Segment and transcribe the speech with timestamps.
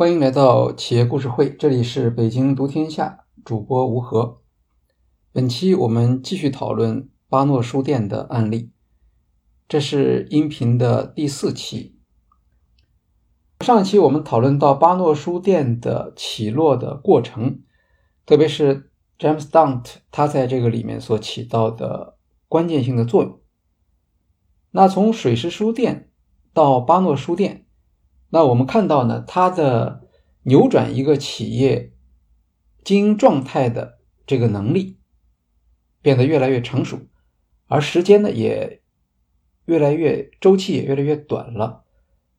[0.00, 4.40] 欢迎来到企业故事会，这里是北京读天下，主播吴和。
[5.30, 8.70] 本期我们继续讨论巴诺书店的案例，
[9.68, 11.98] 这是音频的第四期。
[13.60, 17.60] 上期我们讨论到巴诺书店的起落的过程，
[18.24, 22.16] 特别是 James Dunt 他在这个里面所起到的
[22.48, 23.38] 关键性的作用。
[24.70, 26.10] 那从水石书店
[26.54, 27.66] 到巴诺书店。
[28.30, 30.02] 那我们看到呢，它的
[30.44, 31.92] 扭转一个企业
[32.82, 34.98] 经营状态的这个能力
[36.00, 37.00] 变得越来越成熟，
[37.66, 38.80] 而时间呢也
[39.66, 41.84] 越来越周期也越来越短了。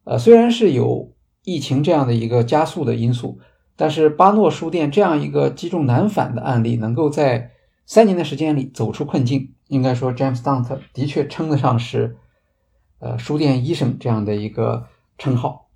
[0.04, 3.40] 呃，虽然是有疫情这样的一个加速的因素，
[3.76, 7.52] 但是巴诺书店这样一个积重难返的案例，能够在
[7.86, 12.18] 三年的时间里走出困境，应该说 James Dunt 的确称得上是
[13.00, 15.68] 呃书店医生这样的一个称号。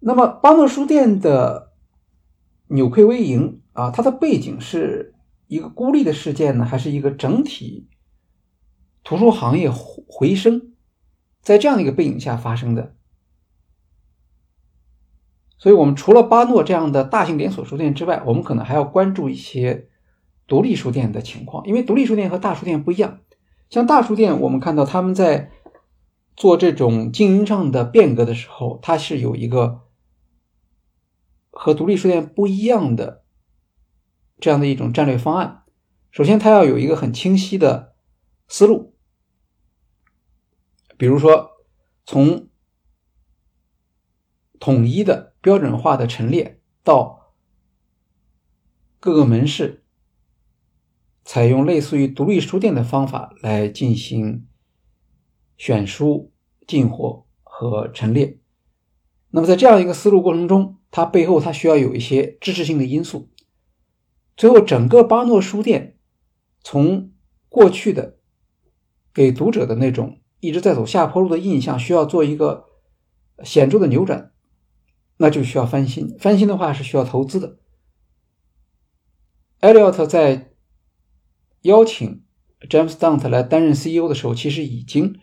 [0.00, 1.72] 那么，巴诺书店的
[2.68, 5.14] 扭亏为盈啊，它的背景是
[5.48, 7.88] 一个孤立的事件呢，还是一个整体
[9.02, 10.74] 图书行业回升，
[11.42, 12.94] 在这样的一个背景下发生的？
[15.58, 19.88] 所以，我们除了巴诺这样的大型连锁书店之外，我们可能还要关注一些
[20.46, 23.18] 独立书店的情况，因为独立书店和大书店不一样。
[23.68, 25.50] 像大书店，我们看到他们在
[26.36, 29.80] 做这种经营上的变革的时候，它是有一个。
[31.60, 33.24] 和独立书店不一样的
[34.38, 35.64] 这样的一种战略方案，
[36.12, 37.96] 首先，它要有一个很清晰的
[38.46, 38.94] 思路，
[40.96, 41.50] 比如说，
[42.06, 42.48] 从
[44.60, 47.34] 统一的标准化的陈列到
[49.00, 49.84] 各个门市
[51.24, 54.46] 采用类似于独立书店的方法来进行
[55.56, 56.32] 选书、
[56.68, 58.38] 进货和陈列。
[59.30, 63.28] 那么，在这样一个思路过程中，它背后，它需要有一些支持性的因素。
[64.36, 65.98] 最后，整个巴诺书店
[66.62, 67.12] 从
[67.48, 68.18] 过去的
[69.12, 72.66] 给读者的那种一直在走下坡路的印象，需要做一个
[73.44, 74.32] 显著的扭转，
[75.18, 76.16] 那就需要翻新。
[76.18, 77.58] 翻新的话是需要投资的。
[79.60, 80.52] 艾利奥特在
[81.62, 82.24] 邀请
[82.68, 85.20] James Dunt 来担任 CEO 的时候，其实已经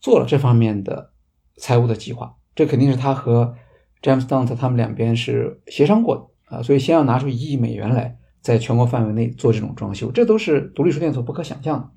[0.00, 1.12] 做了这方面的
[1.56, 2.36] 财务的计划。
[2.54, 3.56] 这肯定是他和。
[4.02, 11.90] James Don't，他们两边是协商过的啊，所以先要拿出一亿美元来，在全国范围内做这种装修，这都是独立书店所不可想象的。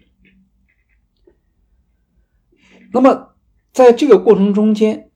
[2.94, 3.36] 那么，
[3.72, 5.12] 在这个过程中间，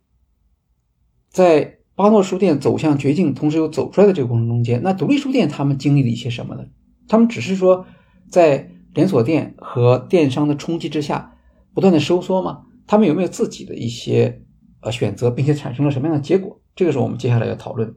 [1.30, 6.66] 在巴诺书店走向绝境，同时又走出来的这个过程中间，那独立书店他们经历了一些什么呢？
[7.08, 7.86] 他们只是说
[8.30, 11.38] 在连锁店和电商的冲击之下
[11.74, 12.64] 不断的收缩吗？
[12.88, 14.45] 他们有没有自己的一些
[14.86, 16.62] 呃选择，并且产生了什么样的结果？
[16.76, 17.96] 这个是我们接下来要讨论。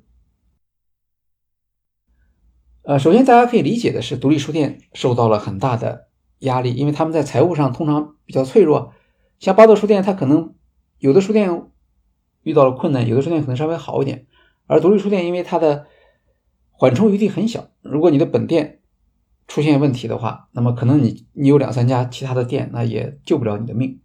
[2.83, 8.95] 呃，首先大家可以理解的是，独立书店受到了很大的压力，因为他们在财务上通常比较脆弱。
[9.39, 10.55] 像巴诺书店，它可能
[10.99, 11.71] 有的书店
[12.43, 14.27] 遇到了困难，有的书店可能稍微好一点。
[14.67, 15.87] 而独立书店，因为它的
[16.71, 18.81] 缓冲余地很小，如果你的本店
[19.47, 24.01] 出现问题的话，那么可能你你有两三家其他的店，那也救不了你的命。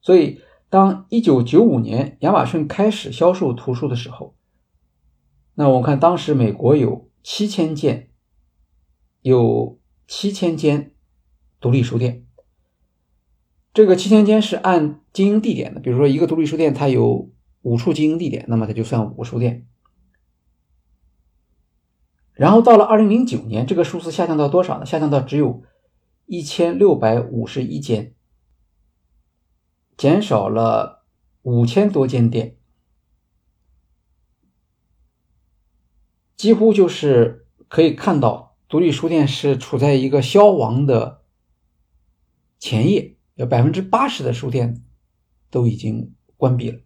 [0.00, 0.40] 所以。
[0.70, 4.34] 当一九九五年亚马逊开始销售图书的时候，
[5.54, 8.10] 那我看当时美国有七千件，
[9.22, 10.92] 有七千间
[11.58, 12.26] 独立书店。
[13.72, 17.30] 这个七千间是按经营地点的，比如说一个独立书店它有
[17.62, 19.66] 五处经营地点，那么它就算五个书店。
[22.34, 24.84] 然后到了二零零九年，这个数字下降到多少呢？
[24.86, 25.62] 下降到只有
[26.26, 28.14] 一千六百五十一间。
[29.98, 31.04] 减少了
[31.42, 32.56] 五千多间店，
[36.36, 41.24] 几乎就是可以看到，独立书店是处在一个消亡的
[42.60, 44.84] 前夜，有百分之八十的书店
[45.50, 46.78] 都已经关闭了。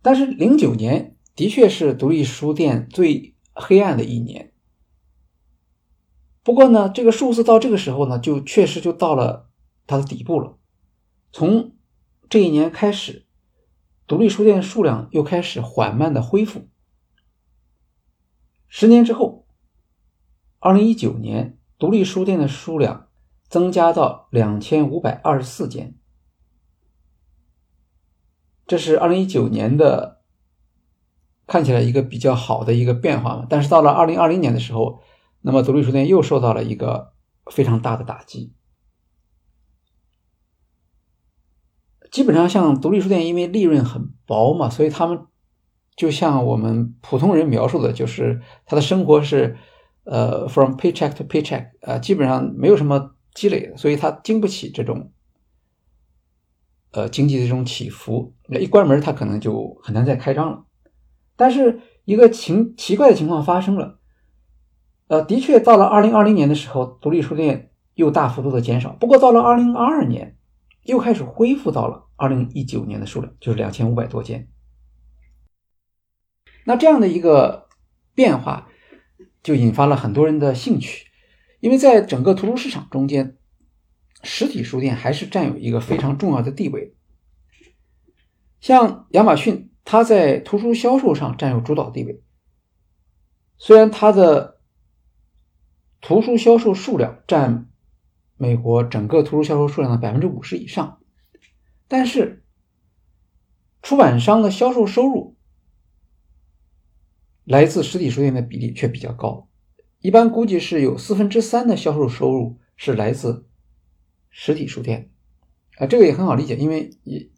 [0.00, 4.54] 但是零九年的确是独立书店最黑暗的一年。
[6.42, 9.45] 不过呢，这个数字到这个时候呢，就确实就到了。
[9.86, 10.58] 它的底部了。
[11.32, 11.76] 从
[12.28, 13.26] 这一年开始，
[14.06, 16.68] 独立书店数量又开始缓慢的恢复。
[18.68, 19.46] 十年之后，
[20.58, 23.08] 二零一九年，独立书店的数量
[23.48, 25.96] 增加到两千五百二十四间，
[28.66, 30.22] 这是二零一九年的
[31.46, 33.46] 看起来一个比较好的一个变化嘛。
[33.48, 35.00] 但是到了二零二零年的时候，
[35.42, 37.12] 那么独立书店又受到了一个
[37.46, 38.52] 非常大的打击。
[42.16, 45.26] 基本上像独立书店，因为利润很薄嘛，所以他们
[45.94, 49.58] 就像我们普通人描述的，就是他的生活是
[50.04, 55.12] 呃 from paycheck to paycheck，呃，基本上没有什么积累，所以他经不起这种
[56.92, 58.32] 呃经济的这种起伏。
[58.48, 60.64] 那一关门，他可能就很难再开张了。
[61.36, 63.98] 但是一个情奇怪的情况发生了，
[65.08, 68.96] 呃，的确到了二零二零年的时候，独立书店又大幅度的减少。
[68.98, 70.35] 不过到了二零二二年。
[70.86, 74.48] 又开始恢复到了二零一九年的数量，就是两千五百多间。
[76.64, 77.68] 那这样的一个
[78.14, 78.68] 变化，
[79.42, 81.06] 就引发了很多人的兴趣，
[81.60, 83.36] 因为在整个图书市场中间，
[84.22, 86.94] 实体书店还是占有一个非常重要的地位。
[88.60, 92.22] 像亚马逊，它在图书销售上占有主导地位，
[93.58, 94.60] 虽然它的
[96.00, 97.68] 图书销售数量占。
[98.36, 100.98] 美国整个图书销售数量的百分之五十以上，
[101.88, 102.44] 但是
[103.82, 105.36] 出版商的销售收入
[107.44, 109.48] 来自实体书店的比例却比较高，
[110.00, 113.46] 一般估计是有四分之三的销售收入是来自
[114.28, 115.10] 实体书店，
[115.78, 116.90] 啊，这个也很好理解，因为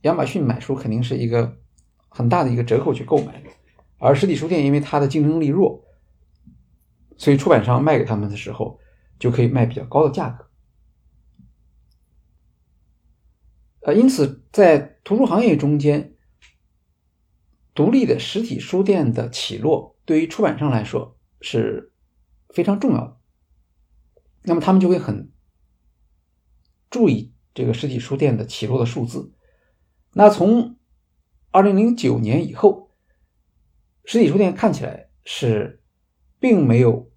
[0.03, 1.59] 亚马逊买书肯定是一个
[2.09, 3.41] 很大的一个折扣去购买，
[3.99, 5.85] 而实体书店因为它的竞争力弱，
[7.17, 8.81] 所以出版商卖给他们的时候
[9.19, 10.48] 就可以卖比较高的价格。
[13.81, 16.15] 呃，因此，在图书行业中间，
[17.75, 21.93] 独立的实体书店的起落，对于出版商来说是
[22.49, 23.17] 非常重要的。
[24.43, 25.31] 那么，他们就会很
[26.91, 29.33] 注意这个实体书店的起落的数字。
[30.13, 30.77] 那从
[31.51, 32.91] 二零零九年以后，
[34.05, 35.83] 实体书店看起来是
[36.41, 37.11] 并没有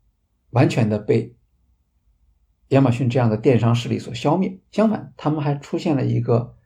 [0.51, 1.35] 完全的被
[2.71, 6.57] 亚马逊这样的电商势力所消灭，相反，他们还出现了一个。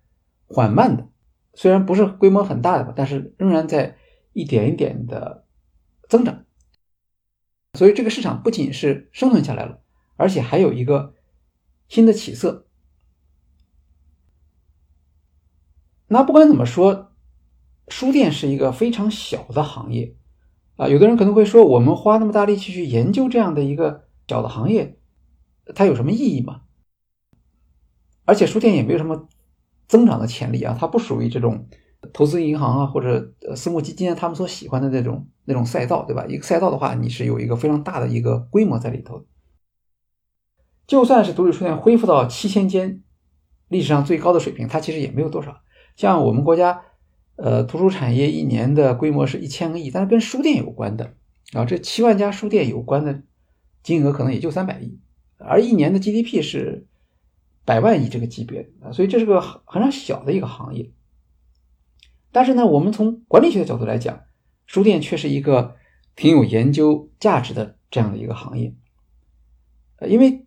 [0.48, 1.10] 缓慢的，
[1.56, 3.98] 虽然不是规模很大的吧，但是仍然在
[4.32, 5.48] 一点一点的
[6.08, 6.46] 增长。
[7.74, 9.82] 所以这个市场不仅是生存下来了，
[10.18, 11.16] 而且还有一个
[11.88, 12.68] 新的起色。
[16.08, 17.12] 那不管怎么说，
[17.88, 20.16] 书店是一个非常小的行业
[20.76, 20.88] 啊。
[20.88, 24.95] 有的人可能会说，我们花那么大力气去研究这样的一个小的行业，
[25.74, 26.62] 它有什么意义吗？
[28.26, 29.28] 而且书店也没有什么。
[29.88, 31.68] 增长的潜力啊，它不属于这种
[32.12, 36.26] 投资银行啊或者私募基金啊他们所喜欢的那种那种赛道，对吧？
[36.26, 39.28] 一个赛道的话，你是有一个非常大的一个规模在里头。
[40.88, 43.04] 就算是独立书店恢复到七千间，
[43.68, 45.62] 历史上最高的水平，它其实也没有多少。
[45.96, 46.82] 像我们国家，
[47.36, 51.14] 呃，图书产业一年的规模是一千个亿，但是跟书店有关的
[51.54, 53.22] 啊，这七万家书店有关的
[53.84, 55.00] 金额可能也就三百亿，
[55.38, 56.88] 而一年的 GDP 是。
[57.68, 60.92] 百万亿这个级别啊，所以这是个很常小的一个行业。
[62.32, 64.22] 但是呢，我们从管理学的角度来讲，
[64.68, 65.76] 书店却是一个
[66.16, 68.76] 挺有研究价值的这样的一个行业。
[70.08, 70.46] 因为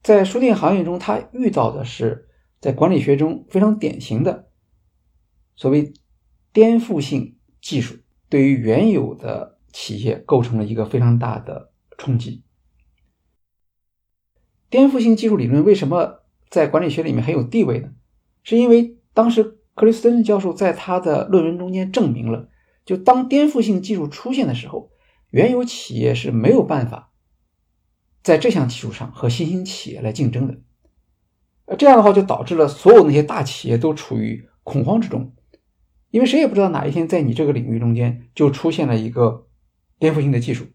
[0.00, 2.28] 在书店行业中，它遇到的是
[2.60, 4.48] 在管理学中非常典型的
[5.56, 5.92] 所谓
[6.52, 7.96] 颠覆性技术，
[8.28, 12.43] 对于原有的企业构成了一个非常大的冲击。
[14.74, 16.22] 颠覆性技术理论为什么？
[16.50, 17.90] 在管理学里面很有地位呢，
[18.42, 22.48] 是因为当时克里斯滕教授在他的论文中间证明了，
[22.84, 24.90] 就当颠覆性技术出现的时候，
[25.30, 27.12] 原有企业是没有办法
[28.24, 30.58] 在这项技术上和新兴企业来竞争的。
[31.66, 35.34] 呃，这样的话就导致了所有那些大企业都处于恐慌之中，
[36.10, 39.46] 因为谁也不知道哪一天在你这个领域中间就出现了一个
[40.00, 40.66] 颠覆性的技术，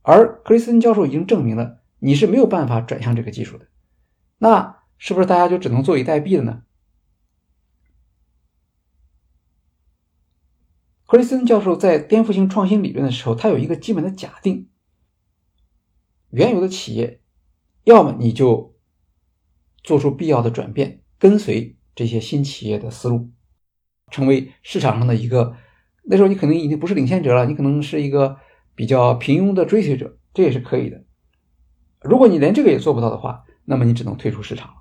[0.00, 3.68] 而克里斯滕教授已经证明了你是没有办法转向这个技术的，
[4.38, 4.76] 那。
[5.00, 6.64] 是不是大家就只能坐以待毙了呢？
[11.06, 14.68] 克里斯森教授在颠覆性创新理论的时候，他有一个基本的假定：
[16.30, 17.20] 原有的企业，
[17.84, 18.76] 要么你就
[19.84, 23.30] 做出必要的转变，跟随这些新企业的思路，
[24.10, 25.54] 成为市场上的一个。
[26.02, 28.36] 那时候你可能已经不是领先者了，你可能是一个
[28.74, 31.04] 比较平庸的追随者，这也是可以的。
[32.00, 34.74] 如果你连这个也做不到的话，那么你只能退出市场了。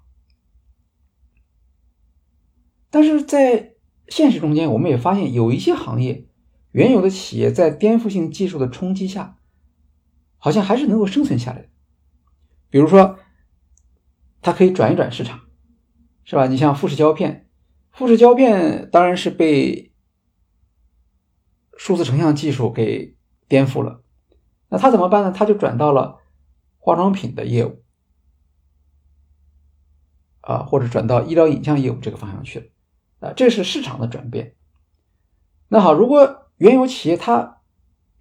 [2.90, 3.74] 但是在
[4.08, 6.28] 现实中间，我们也发现有一些行业，
[6.72, 9.38] 原有的企业在颠覆性技术的冲击下，
[10.38, 11.70] 好像还是能够生存下来的。
[12.70, 13.18] 比如说，
[14.42, 15.42] 它可以转一转市场，
[16.24, 16.48] 是吧？
[16.48, 17.50] 你像富士胶片，
[17.92, 19.92] 富士胶片当然是被
[21.78, 23.16] 数字成像技术给
[23.48, 24.04] 颠覆了。
[24.70, 25.32] 那它怎么办呢？
[25.32, 26.20] 它就转到了
[26.88, 27.84] 化妆品的业务，
[30.40, 32.66] 啊，或者转到医疗影像业务这个方向去了。
[33.20, 34.56] 啊，这是市场的转变。
[35.68, 37.58] 那好，如果原有企业它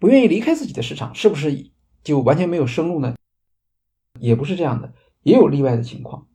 [0.00, 1.70] 不愿意离开自己的市场，是不是
[2.02, 3.14] 就完全没有生路呢？
[4.18, 6.26] 也不是这样的，也有例外的情况。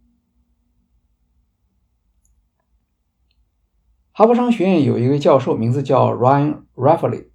[4.14, 7.32] 哈佛商学院有一个教授，名字叫 Ryan Raffley。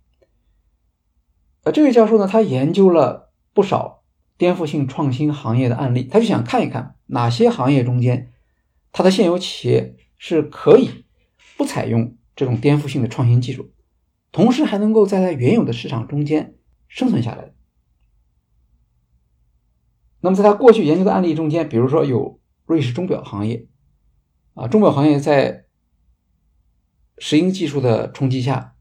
[1.64, 4.04] 呃，这位教授呢，他研究了不少
[4.38, 8.32] 颠覆性创新行业的案例，他就想看一看哪些行业中间，
[8.92, 11.06] 它的现有企业是可以
[11.56, 13.72] 不采用这种颠覆性的创新技术，
[14.32, 16.54] 同时还能够在它原有的市场中间
[16.86, 17.54] 生存下来。
[20.20, 23.66] 那么，在他过去研究的案例中间，比如说有瑞士钟表行业，
[24.54, 25.64] 啊，钟表行业在
[27.16, 28.76] 石英技术的冲击下，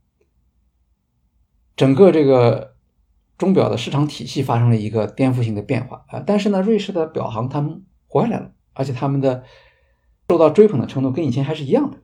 [1.78, 2.75] 整个这个。
[3.38, 6.24] 钟表的市场体系发生了一个颠覆性的变化啊！
[6.26, 9.44] 但是呢，瑞士的表行他们活下来了，而且他们的
[10.30, 11.98] 受到追捧的程度跟以前还是一样的。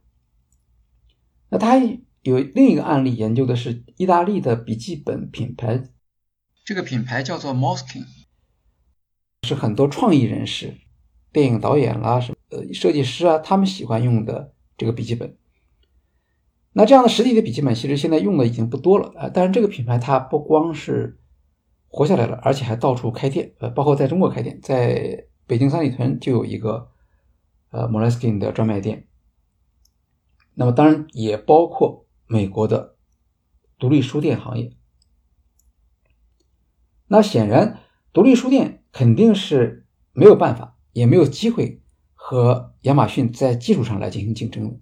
[1.50, 1.78] 那他
[2.22, 5.84] 有另一个案例，研究的是意大利的笔记本品牌，
[6.66, 8.06] 这个品牌叫做 Moskin，
[9.44, 10.78] 是很多创意人士、
[11.32, 15.38] 电影导演啦、什么呃设计师啊，他们喜欢用的这个笔记本。
[16.74, 19.30] 那这样的实体的笔记本其实现在用的已经不多了啊！
[19.34, 21.20] 但是这个品牌它不光是
[21.94, 26.90] 活下来了，而且还到处开店，呃，包括在中国开店，在北京三里屯就有一个
[27.70, 29.08] 呃 Moleskine 的专卖店。
[30.54, 32.96] 那么当然也包括美国的
[33.78, 34.72] 独立书店行业。
[37.08, 37.80] 那显然，
[38.14, 41.82] 独立书店肯定是没有办法，也没有机会
[42.14, 44.80] 和亚马逊在技术上来进行竞争的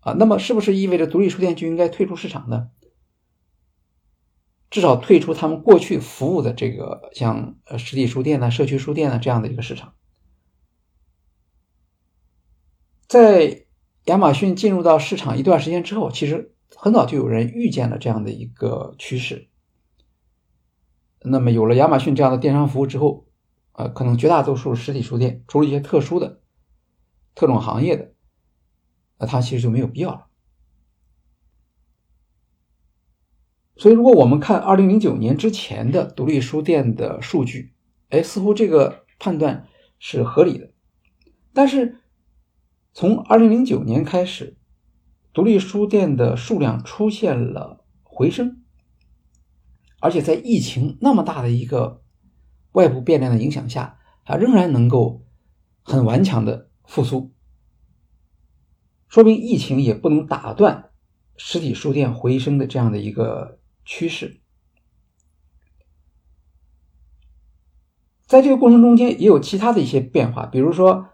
[0.00, 0.14] 啊。
[0.14, 2.70] 那么是不是意味着独立书店就应该退出市场呢？
[4.72, 9.92] 至少退出他们过去服务的这个像呃实体书店呢、社区书店呢这样的一个市场。
[13.06, 13.66] 在
[14.06, 19.50] 亚马逊进入到市场一段时间之后，其实很早就有人预见了这样的一个趋势。
[21.20, 23.26] 那么有了亚马逊这样的电商服务之后，
[23.72, 26.40] 呃，可能绝大多数实体书店，除了一些特殊的、
[27.34, 28.14] 特种行业的，
[29.18, 30.28] 那它其实就没有必要了。
[33.74, 37.72] 所以，如果我们看二零零九年之前的独立书店的数据，
[38.10, 39.66] 哎，似乎这个判断
[39.98, 40.70] 是合理的。
[41.54, 42.02] 但是，
[42.92, 44.58] 从二零零九年开始，
[45.32, 48.62] 独立书店的数量出现了回升，
[50.00, 52.02] 而且在疫情那么大的一个
[52.72, 55.24] 外部变量的影响下，它仍然能够
[55.82, 57.32] 很顽强的复苏，
[59.08, 60.90] 说明疫情也不能打断
[61.38, 63.60] 实体书店回升的这样的一个。
[63.84, 64.40] 趋势，
[68.26, 71.08] 在这个过程中间也有其他的一些变化，比如说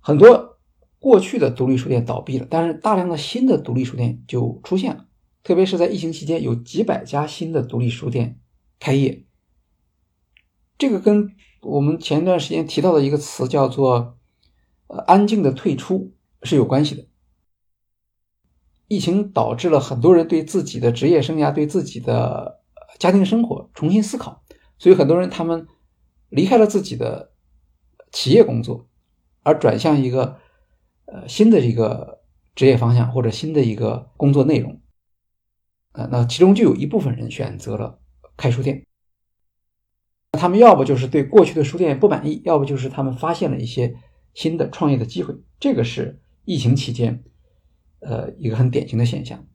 [0.00, 0.58] 很多
[0.98, 5.06] 过去的独立书店倒闭了，但是大量的新的独立书店就出现了，
[5.42, 8.40] 特别是在疫情期间，有几百家新的独立书店
[8.80, 9.24] 开业。
[10.76, 14.18] 这个跟我们前段时间提到的一个词叫做
[14.88, 16.12] “呃安静的退出”
[16.42, 17.06] 是有关系的。
[18.86, 22.60] 疫情导致了很多人对自己的职业生涯、对自己的
[22.98, 24.42] 家庭生活重新思考，
[24.78, 25.66] 所以很多人他们
[26.28, 27.32] 离开了自己的
[28.12, 28.86] 企业工作，
[29.42, 30.38] 而转向一个
[31.06, 32.20] 呃新的一个
[32.54, 34.80] 职业方向或者新的一个工作内容。
[35.92, 37.98] 呃，那其中就有一部分人选择了
[38.36, 38.84] 开书店，
[40.32, 43.96] 他们要不就是对过去的书店不满意，要不就是他们发现了一些
[44.34, 45.34] 新的创业的机会。
[45.58, 47.24] 这个是疫情期间。
[48.04, 49.46] 呃，一个很典型的现象，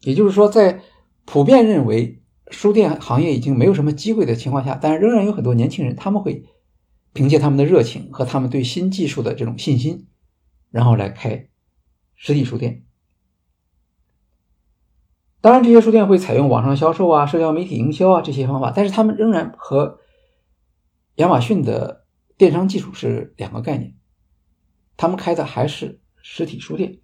[0.00, 0.82] 也就是说，在
[1.24, 6.44] 普遍认为书店行业已经没有什么机会的情况下，但是仍然有很多年轻人，他们会
[7.12, 10.06] 凭借他们的热情和他们对新技术的这种信心，
[10.70, 11.48] 然后来开
[12.14, 12.84] 实体书店。
[15.40, 20.00] 当然，这些书店会采用网上销售啊、社交媒体营销啊这些方法，但是他们仍然和
[21.16, 23.97] 亚马逊的电商技术是两个概念。
[24.98, 26.98] 他们开的还是实体书店，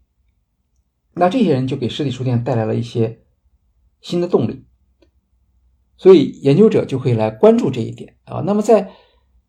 [1.14, 3.22] 那这些人就给实体书店带来了一些
[4.02, 4.66] 新的动力，
[5.96, 8.42] 所以研究者就会来关注这一点啊。
[8.44, 8.90] 那么在，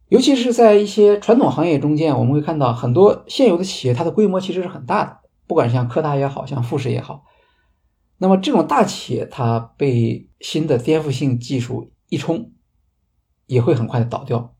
[0.10, 7.26] 尤其是在一些传统行业中间，我们会看到很多现有的企业，它的规模其实是很大的，不管像科大也好像富士也好，
[8.20, 12.52] 那么这种大企业，它被新的颠覆性技术一冲，
[13.48, 14.55] 也会很快的倒掉。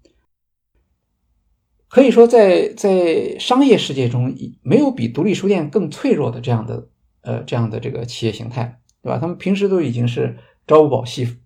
[1.88, 6.90] 可以说，在在商业世界中，没有比独立书店更脆弱的这样的
[7.22, 9.18] 呃这样的这个企业形态，对吧？
[9.20, 10.38] 他们平时都已经是
[10.68, 11.38] 朝不保夕、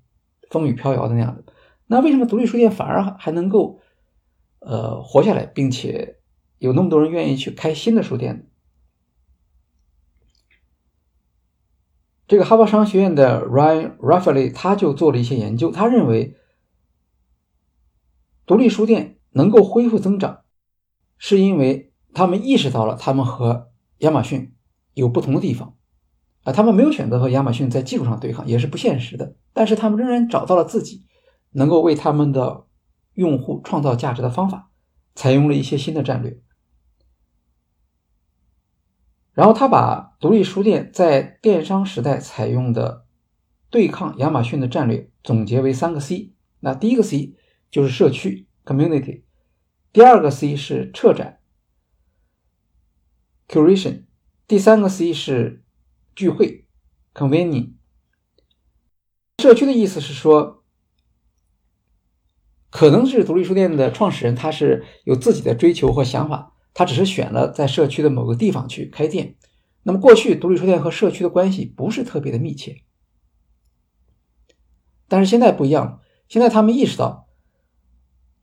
[0.50, 1.53] 风雨飘摇的那样的，
[1.86, 3.79] 那为什么独立书店反而还能够
[4.60, 6.17] 呃活下来，并且
[6.58, 8.43] 有那么多人愿意去开新的书店呢？
[12.27, 16.38] 这个哈佛商学院的 Ryan Raffley 他就做了一些研究，他认为
[18.46, 20.41] 独立书店能够恢复增长，
[21.17, 24.53] 是因为他们意识到了他们和亚马逊
[24.93, 25.75] 有不同的地方
[26.43, 31.05] 啊，他们没有选择和亚马逊在技术上对抗，也是不现实的，但是他们仍然找到了自己
[31.51, 32.65] 能够为他们的
[33.13, 34.71] 用户创造价值的方法，
[35.15, 36.39] 采用了一些新的战略。
[39.33, 43.05] 然后他把独立书店在电商时代采用的
[43.69, 46.33] 对抗亚马逊的战略总结为三个 C。
[46.59, 47.36] 那第一个 C
[47.71, 49.24] 就是社区 （community），
[49.92, 51.39] 第二个 C 是策展
[53.48, 54.06] （curation），
[54.48, 55.63] 第三个 C 是
[56.16, 56.68] 聚会
[57.13, 57.74] （convening）。
[59.39, 60.63] 社区的意思是说，
[62.70, 66.56] 可能是独立书店的创始人他是有自己的追求或想法。
[66.72, 69.36] 他只是选了在社区的某个地方去开店。
[69.84, 72.84] 那么过去独立书店和社区的关系不是特别的密切，
[75.08, 76.01] 但是现在不一样了。
[76.28, 77.28] 现在他们意识到，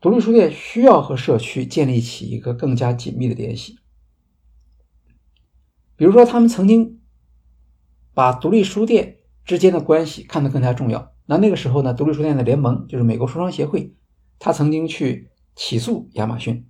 [0.01, 3.79] 独立书店需要和社区建立起一个更加紧密的联系。
[5.97, 7.01] 比如说，他们曾经
[8.13, 11.15] 把独立书店之间的关系看得更加重要。
[11.25, 13.95] 那那个时候呢，独立书店的联盟就是美国书商协会，
[14.39, 16.69] 他曾经去起诉亚马逊。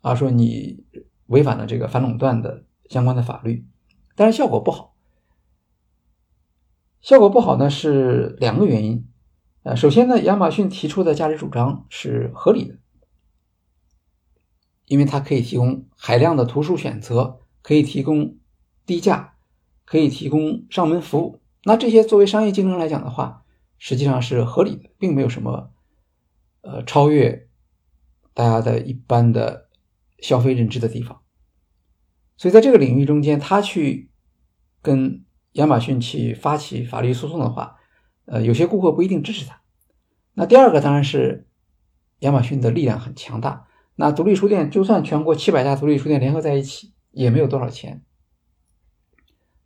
[0.00, 0.84] 啊，说你
[1.26, 3.66] 违反了这个反垄断的相关的法律，
[4.14, 4.94] 但是效果不好。
[7.00, 9.08] 效果不好呢是两个原因。
[9.68, 12.78] 呃，首先呢，亚马逊提出的价值主张是合理的，
[14.86, 18.38] 因为它可以提供海量的图书选择，可以提供
[18.86, 19.34] 低价，
[19.84, 21.42] 可以提供上门服务。
[21.64, 23.44] 那这些作为商业竞争来讲的话，
[23.76, 25.70] 实际上是合理的，并没有什么
[26.62, 27.46] 呃超越
[28.32, 29.68] 大家的一般的。
[30.20, 31.20] 消费认知的地方，
[32.36, 34.10] 所以在这个领域中间，他去
[34.82, 37.77] 跟亚马逊去发起法律诉讼的话，
[38.30, 39.60] 呃，有些顾客不一定支持他。
[40.34, 41.48] 那第二个当然是
[42.20, 43.66] 亚马逊的力量很强大。
[43.96, 48.02] 那独立书店就算全国七百家独立书店联合在一起，也没有多少钱。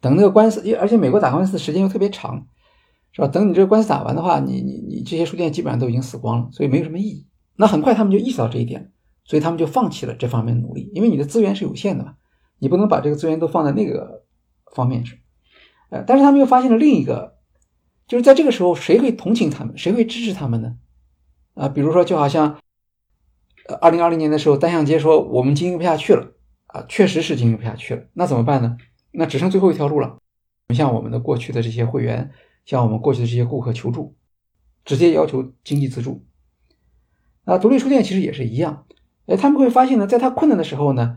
[0.00, 2.46] 等那个官司，而且美国打官司的时间又特别长，
[3.12, 3.28] 是吧？
[3.28, 7.26] 等你这个官司打完的话，你你你这些书店基本上都已经死光了，所以没有什么意义。
[7.56, 8.92] 那很快他们就意识到这一点。
[9.24, 12.16] 所以他们就放弃了这方面努力，因为你的资源是有限的嘛，
[12.58, 14.24] 你不能把这个资源都放在那个
[14.74, 15.22] 方面去。
[15.90, 17.36] 呃，但是他们又发现了另一个，
[18.12, 20.76] 就是在这个时候，谁会同情他们，谁会支持他们呢？
[21.54, 22.58] 啊，比如说，就好像，
[23.66, 26.34] 呃，二零二零年的时候，单向街说我们经营不下去了，
[26.66, 28.76] 啊，确实是经营不下去了，那怎么办呢？
[29.12, 30.18] 那只剩最后一条路了，我
[30.68, 32.30] 们向我们的过去的这些会员，
[32.66, 34.14] 向我们过去的这些顾客求助，
[34.84, 36.22] 直接要求经济资助。
[37.46, 38.84] 啊，独立书店其实也是一样。
[39.24, 41.16] 哎，他们会发现呢，在他困难的时候呢，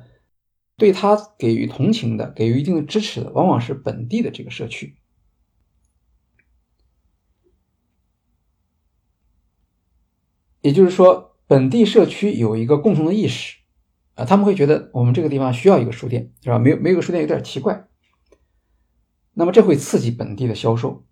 [0.77, 4.95] 对他给予同情的、给予一定的支持的，往往是本地的这个社区。
[10.65, 13.57] 也就是说，本地社区有一个共同的意识
[14.15, 16.57] 啊，他们会觉得我们这个地方需要一个书店，是吧？
[16.57, 17.87] 没有没有书店有点奇怪。
[19.33, 21.05] 那么这会刺激本地的销售。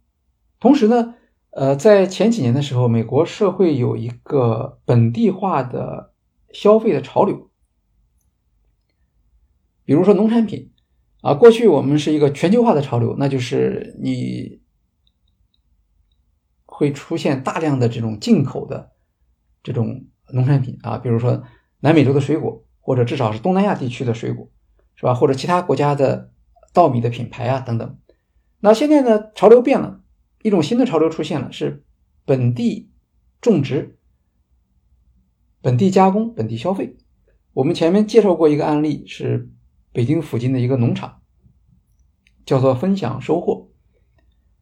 [0.59, 1.15] 同时呢，
[1.51, 6.11] 呃，在前几年的时候，美国社会有一个本地化的。
[6.53, 7.49] 消费的潮流，
[9.85, 10.71] 比如说农产品
[11.21, 14.61] 啊，过去我们是一个全球化的潮流，那就是你
[16.67, 18.92] 会出现大量的这种进口的
[19.63, 21.41] 这种农产品啊，比如说
[21.79, 24.49] 南美洲的水果，或者至少是东南亚地区的水果，
[24.95, 25.13] 是吧？
[25.13, 26.31] 或者其他国家的
[26.73, 27.97] 稻米的品牌啊等等。
[28.59, 30.01] 那现在呢，潮流变了，
[30.41, 31.83] 一种新的潮流出现了，是
[32.25, 32.91] 本地
[33.41, 33.97] 种植。
[35.61, 36.97] 本地加工、本地消费，
[37.53, 39.49] 我们前面介绍过一个案例，是
[39.93, 41.21] 北京附近的一个农场，
[42.45, 43.69] 叫做“分享收获”。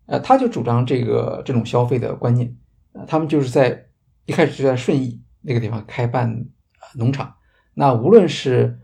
[0.05, 2.55] 呃，他就主张这个这种消费的观念。
[2.93, 3.87] 呃，他们就是在
[4.25, 6.45] 一开始就在顺义那个地方开办
[6.95, 7.35] 农场。
[7.73, 8.79] 那无论是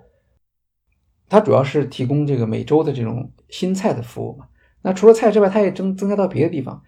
[1.30, 4.48] 它主要是提供这个每周的这种新菜的服务嘛。
[4.82, 6.82] 那除了菜之外，它也增增加到别的地方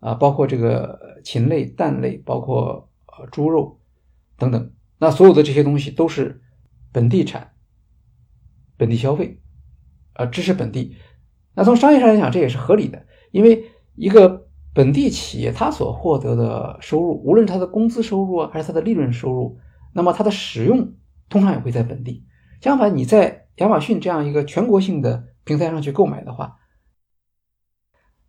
[0.00, 3.80] 啊，包括这个禽类、蛋类，包括呃猪肉。
[4.36, 6.42] 等等，那所有的这些东西都是
[6.90, 7.52] 本地产、
[8.76, 9.40] 本地消费，
[10.14, 10.96] 啊，支持本地。
[11.54, 14.43] 那从商业上来讲，这也是合理的，因为一个
[14.74, 19.58] 本地企业它所获得的收入，无论它的工资收入啊，还是它的利润收入，
[19.94, 20.92] 那么它的使用
[21.28, 22.26] 通常也会在本地。
[22.60, 26.56] 相反，你在亚马逊这样一个全国性的平台上去购买的话，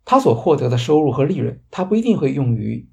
[0.04, 2.88] 它所获得的收入和利润，它不一定会用于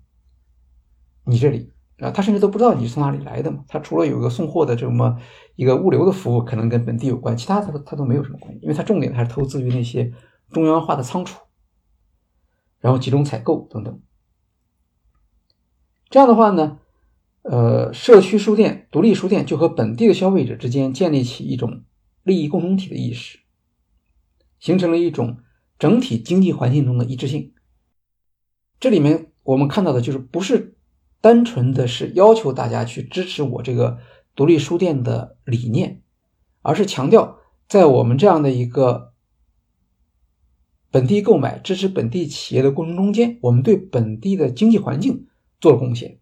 [1.25, 1.71] 你这里。
[1.99, 3.63] 啊，他甚至都不知道你是从哪里来的嘛。
[3.67, 5.15] 他除了有一个送货的这么
[5.55, 10.11] 一个物流的服务，可能跟本地有关，其他他都他都没有什么关系，因为他重点还是投资于那些
[10.49, 11.39] 中央化的仓储，
[12.83, 14.01] 然后集中采购等等。
[16.09, 16.79] 这样的话呢，
[17.43, 21.83] 呃，社区书店、独立书店就和本地的消费者之间建立起一种
[22.23, 23.39] 利益共同体的意识，
[24.59, 25.37] 形成了一种
[25.79, 27.53] 整体经济环境中的一致性。
[28.79, 30.75] 这里面我们看到的就是不是。
[31.23, 33.97] 单纯的是要求大家去支持我这个
[34.35, 36.01] 独立书店的理念，
[36.61, 37.37] 而是强调
[37.69, 39.12] 在我们这样的一个
[40.93, 45.27] 本地购买、支持本地企业的过程中间，我们对本地的经济环境
[45.59, 46.19] 做了贡献。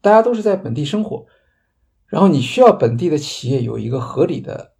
[0.00, 1.26] 大家都是在本地生活，
[2.06, 4.72] 然后你需要本地的企业有一个合理的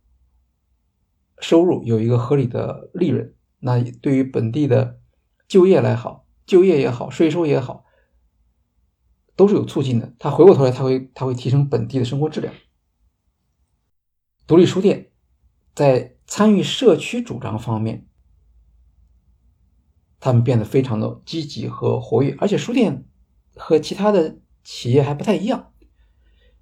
[1.41, 3.35] 收入，有一个合理的利润。
[3.59, 4.99] 那对于本地的
[5.47, 7.85] 就业来好，就业也好，税收也好。
[9.37, 12.55] 都是有促进的，他回过头来，他会他会提升本地的生活质量。
[14.47, 15.11] 独立书店
[15.75, 18.07] 在参与社区主张方面，
[20.19, 23.05] 他们变得非常的积极和活跃，而且书店
[23.55, 25.73] 和其他的企业还不太一样。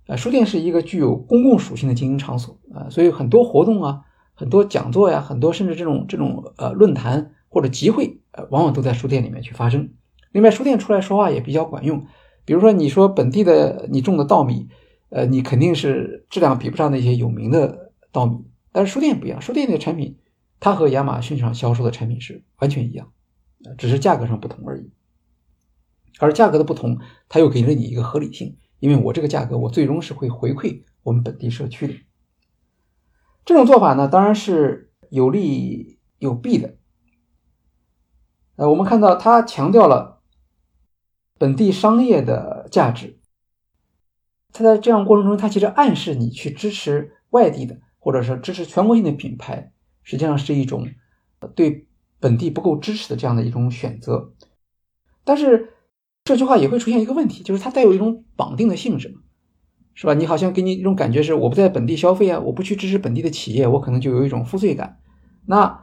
[0.07, 4.03] 啊，书店是一个具有公共属性的经营场所啊，所以很多活动啊，
[4.35, 9.95] 很多讲座呀，很多甚至这种这种呃论坛或者集会，呃，往往都在书店里面去发生。
[10.31, 12.05] 另外，书店出来说话也比较管用。
[12.45, 14.69] 比如说，你说本地的你种的稻米，
[15.09, 18.45] 呃，你肯定是质量比不上那些有名的稻米。
[18.75, 20.19] 但是书店不一样，书店的产品，
[20.59, 23.13] 它和亚马逊上销售的产品是完全一样，
[23.79, 24.91] 只是价格上不同而已。
[26.19, 31.95] 而价格的不同，它又给了你一个合理性，因为我这个价格，我最终是会回馈我们本地社区的。
[33.45, 36.75] 这种做法呢，当然是有利有弊的。
[38.57, 40.21] 呃，我们看到它强调了。
[41.39, 43.21] 本地商业的价值，
[44.53, 50.87] 它在这样过程中，它其实暗示你去支持外地的，或者是支持全国性的品牌，实际上是一种
[51.55, 51.87] 对
[52.21, 54.35] 本地不够支持的这样的一种选择。
[55.25, 55.71] 但是
[56.23, 59.17] 这句话也会出现一个问题，就是它带有一种绑定的性质，
[59.95, 60.13] 是吧？
[60.13, 64.99] 你好像给你一种感觉是，我不在本地消费啊，我不去支持本地的企业，我可能就有一种负罪感。
[65.47, 65.83] 那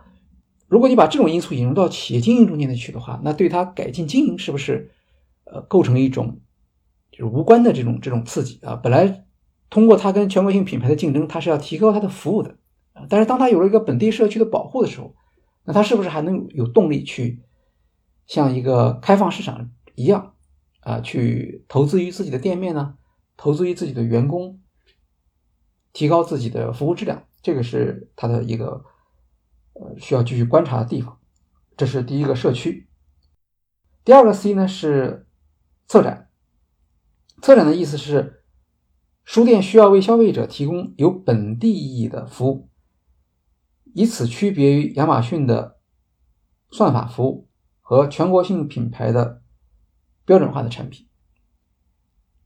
[0.68, 4.92] 如果你把这种因素引入到企业经营中间的去的话，那对它改进经营是不是？
[5.46, 6.40] 呃，构成一种
[7.12, 8.76] 就是无关的这种这种刺激啊。
[8.76, 9.26] 本来
[9.72, 12.56] 通过它跟全国性品牌的竞争，它是要提高它的服务的。
[13.10, 15.16] 但是当它有了一个本地社区的保护的时候，
[15.64, 17.42] 那它是不是还能有动力去
[18.28, 20.36] 像一个开放市场一样
[20.82, 22.96] 啊，去投资于自己的店面呢？
[23.36, 24.62] 投资于自己的员工，
[25.94, 27.24] 提高自己的服务质量？
[27.42, 28.84] 这个是它的一个
[29.74, 31.18] 呃需要继续观察的地方。
[31.76, 32.88] 这是第一个社区。
[34.06, 35.26] 第二个 C 呢是。
[35.88, 36.30] 策展，
[37.42, 38.41] 策展的意思是，
[39.24, 42.70] 书店需要为消费者提供有本地意义的服务，
[43.94, 45.78] 以此区别于亚马逊的
[46.70, 47.48] 算法服务
[47.80, 49.42] 和全国性品牌的
[50.26, 51.08] 标准化的产品。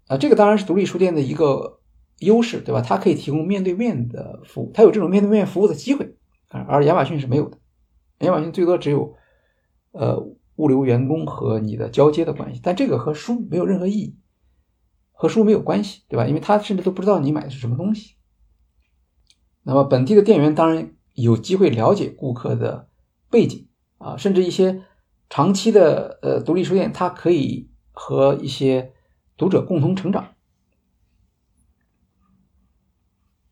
[0.08, 1.80] 啊，这个当然是独立书店的一个
[2.20, 2.82] 优势，对吧？
[2.82, 6.16] 它可以提供面对面的服务，它有这种面对面服务的机会，
[6.50, 7.58] 而亚马逊是没有的。
[8.20, 9.16] 亚马逊最多只有，
[9.92, 10.36] 呃。
[10.58, 14.18] 物流员工和你的交接的关系，但这个和书没有任何意义，
[15.16, 16.28] 和书没有关系，对吧？
[16.28, 18.16] 因为他甚至都不知道你买的是什么东西。
[19.64, 22.90] 那么本地的店员当然有机会了解顾客的
[23.32, 24.84] 背景啊，甚至一些
[25.30, 28.94] 长期的呃独立书店，它可以和一些
[29.36, 30.36] 读者共同成长。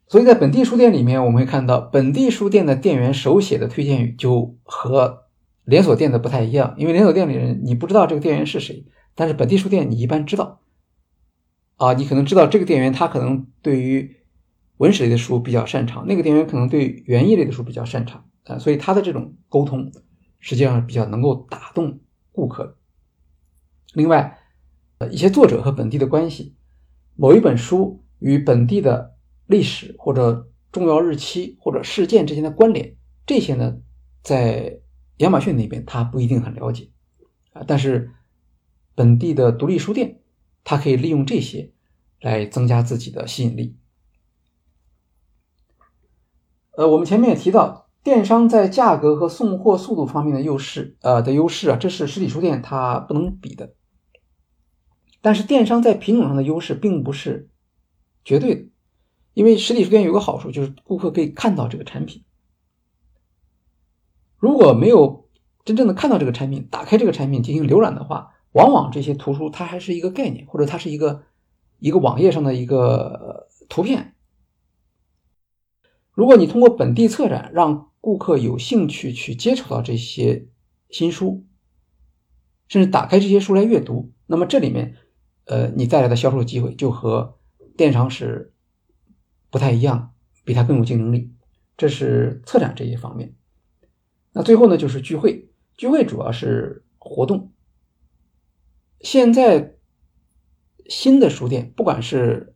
[0.08, 5.22] 所以在本地书店里面，我们会看到本地书店的店员手写的推荐语就和。
[5.66, 10.60] 连锁店的不太一样，因为连锁店里人你不知道这个店员是谁，但是本地书店你一般知道。
[11.84, 14.16] 啊，你可能知道这个店员他可能对于
[14.78, 19.92] 文史类的书比较擅长，那个店员可能对园艺类的书比较擅长啊，所以他的这种沟通
[20.40, 22.00] 实际上比较能够打动
[22.32, 22.78] 顾客。
[23.94, 24.40] 另外，
[25.00, 26.56] 呃，一些作者和本地的关系，
[27.18, 29.18] 某一本书与本地的
[29.48, 33.76] 历史或者重要日期或者事件之间的关联，这些呢，
[34.22, 34.80] 在
[35.18, 36.92] 亚马逊那边他不一定很了解
[37.52, 38.12] 啊，但是
[38.96, 40.22] 本地的独立书店，
[40.64, 41.73] 它可以利用这些
[42.24, 43.78] 来增加自己的吸引力。
[46.72, 53.76] 呃，我们前面也提到，电商在价格和送货速度方面的优势，呃的优势啊，这是实体书店它不能比的。
[55.22, 57.50] 但是电商在品种上的优势并不是
[58.26, 58.70] 绝对的，
[59.34, 62.24] 因为实体书店有个好处，就是顾客可以看到这个产品。
[64.38, 65.30] 如果没有
[65.64, 71.24] 真正的看到这个产品，打开这个产品进行浏览的话，往往这些图书它还是一个概念，或者它是一个
[71.84, 74.16] 一个网页上的一个图片。
[76.14, 80.48] 如果你通过本地策展让顾客有兴趣去接触到这些
[80.90, 81.46] 新书，
[82.70, 84.96] 甚至打开这些书来阅读，那么这里面，
[85.44, 87.38] 呃，你带来的销售机会就和
[87.76, 88.54] 电商是
[89.50, 90.14] 不太一样，
[90.46, 91.34] 比它更有竞争力。
[91.76, 93.36] 这是策展这一方面。
[94.32, 95.50] 那最后呢，就是聚会。
[95.76, 97.52] 聚会主要是活动。
[99.02, 99.76] 现在
[100.88, 102.54] 新的书店，不管是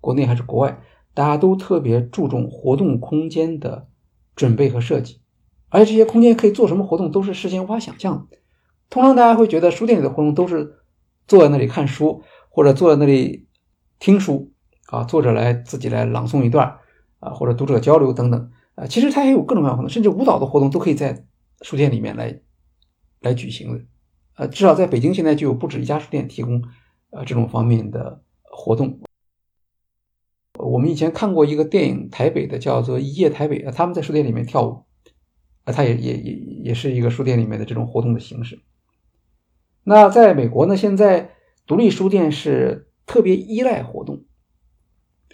[0.00, 0.80] 国内还是国外，
[1.14, 3.88] 大家都特别注重活动空间的
[4.34, 5.20] 准备和设计，
[5.68, 8.38] 而且这些空间可以做什么活动，都是事先无法想象的。
[8.88, 10.76] 通常大家会觉得书店里的活动都是
[11.26, 13.48] 坐在那里看书，或者坐在那里
[13.98, 14.52] 听书
[14.86, 16.78] 啊，作者来自己来朗诵一段
[17.18, 18.86] 啊，或者读者交流等等啊。
[18.86, 21.24] 其实它也有各种各样的活动，甚至舞蹈的活动都可以在
[21.62, 22.40] 书店里面来
[23.20, 23.84] 来举行的。
[24.36, 26.62] 呃，至少在北京现在就有不止一家书店提供
[27.16, 29.00] 呃这种方面的活动。
[30.58, 34.84] 我们以前看过一个电影，台北的叫做《一夜台北》，他们在书店里面跳舞，
[35.64, 36.32] 啊，它也也也
[36.64, 38.60] 也是一个书店里面的这种活动的形式。
[39.84, 41.30] 那在美国呢，现在
[41.66, 44.24] 独立书店是特别依赖活动，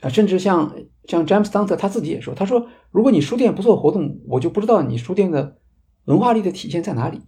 [0.00, 5.58] 啊，甚至像像詹姆斯·当特他自己也说，他说，如果你书店不做活动，我就不知道你书店的
[6.06, 7.20] 文化力的体现在哪里。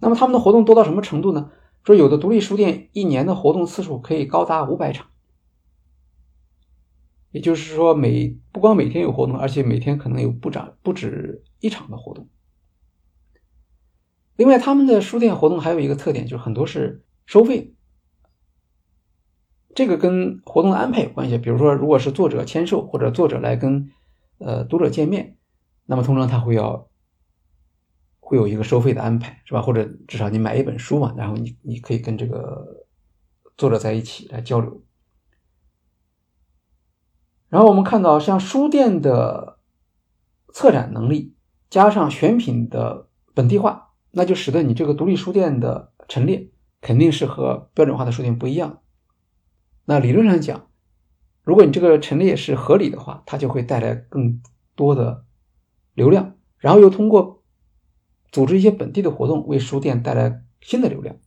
[0.00, 1.50] 那么他们的活动多到什么程度呢？
[1.84, 5.08] 说有的独立书店一年的活动次数可以高达五百场，
[7.30, 12.28] 也就是说每不光每天有活动，而且每天可能有不长不止一场的活动。
[14.36, 17.74] 另外，他们的书店活动还有一个特点，就是很多是收费，
[19.74, 21.36] 这个跟活动的安排有关系。
[21.36, 23.90] 比如说，如果是作者签售或者作者来跟
[24.38, 25.36] 呃读者见面，
[25.84, 26.88] 那么通常他会要。
[28.26, 29.60] 会有一个收费的安排，是吧？
[29.60, 32.86] 或者至少你买一本书嘛，然后你你可以跟这个
[33.58, 34.82] 作者在一起来交流。
[37.50, 39.58] 然后我们看到，像书店的
[40.54, 41.34] 策展能力，
[41.68, 48.80] 加上选品的本地化，那就使得你这个独立书店的陈列肯定是和标准化的书店不一样。
[49.84, 50.70] 那理论上讲，
[51.42, 54.40] 如果你这个陈列是合理的话，它就会带来更
[54.74, 55.26] 多的
[55.92, 57.43] 流量，然后又通过。
[58.34, 61.20] 组织一些本地的活动，为书店带来新的流量。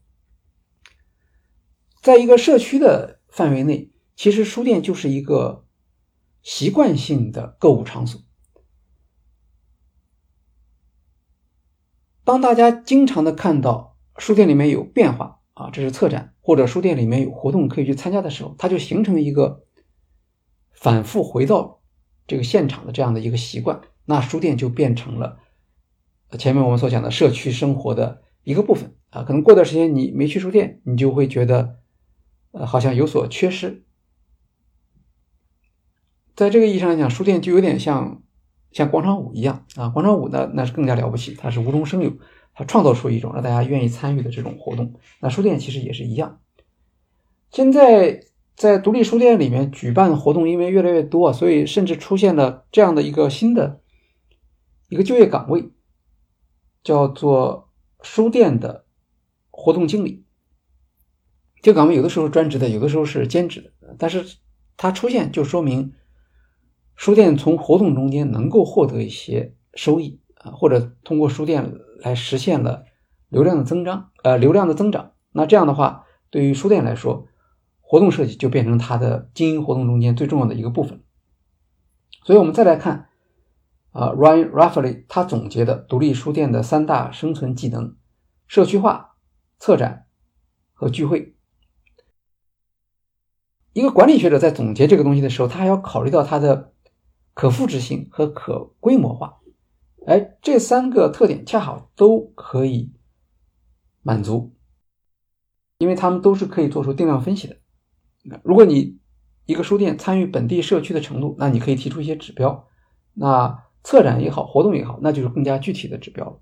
[2.02, 5.64] 在一个社区的范围内，其实书店就是一个
[6.42, 8.20] 习惯性的购物场所。
[12.24, 19.64] 当大家经常的看到书店里面有变化啊，这是策展，或者书店里面有活动可以去参加的时候，它就形成一个
[20.72, 21.80] 反复回到
[22.26, 25.40] 这个现场的这样的一个习惯，那书店就变成了。
[26.36, 31.76] 前面我们所讲的社区生活的一个部分啊，可能过段时间你没去书店，你就会觉得，
[32.52, 33.84] 呃，好像有所缺失。
[36.36, 38.22] 在这个意义上来讲，书店就有点像
[38.70, 42.12] 像广场舞一样啊，广场舞呢那是更加了不起，它是无中生有，
[42.54, 44.94] 它创造出一种让大家愿意参与的这种活动。
[45.20, 46.40] 那书店其实也是一样。
[47.50, 48.20] 现在
[48.54, 53.80] 在独立书店里面举办活动，因为越来越多，所以甚至出现了这样的一个新的
[54.90, 55.70] 一个就业岗位。
[56.82, 57.70] 叫做
[58.02, 58.86] 书店的
[59.50, 60.24] 活动经理，
[61.60, 64.38] 这个岗位有的时候专职的，有的时候是兼职的，但是
[64.76, 65.92] 它出现就说明
[66.94, 72.84] 书店从活动中间能够获得一些收益啊，或者通过书店来实现了
[73.28, 75.12] 流量的增长，呃，流量的增长。
[75.32, 77.26] 那这样的话，对于书店来说，
[77.80, 81.02] 活动设计就变成它的经营活动中间最重要的一个部分。
[82.24, 83.07] 所以我们再来看。
[83.92, 87.96] 啊，Ryan Rafferty 他总结的独立书店的三大生存技能：
[88.46, 89.16] 社区化、
[89.58, 90.06] 策展
[90.72, 91.34] 和聚会。
[93.72, 96.72] 一个管理学者在总结这个东西的时候，他还要考虑到它的
[97.32, 99.40] 可复制性和可规模化。
[100.06, 102.92] 哎，这三个特点恰好都可以
[104.02, 104.54] 满足，
[105.78, 107.56] 因为他们都是可以做出定量分析的。
[108.42, 108.98] 如果你
[109.46, 112.66] 一个书店参与本地社区的程度，那你可以提出一些指标。
[113.14, 116.38] 那策展也好，活动也好，那就是更加具体的指标了。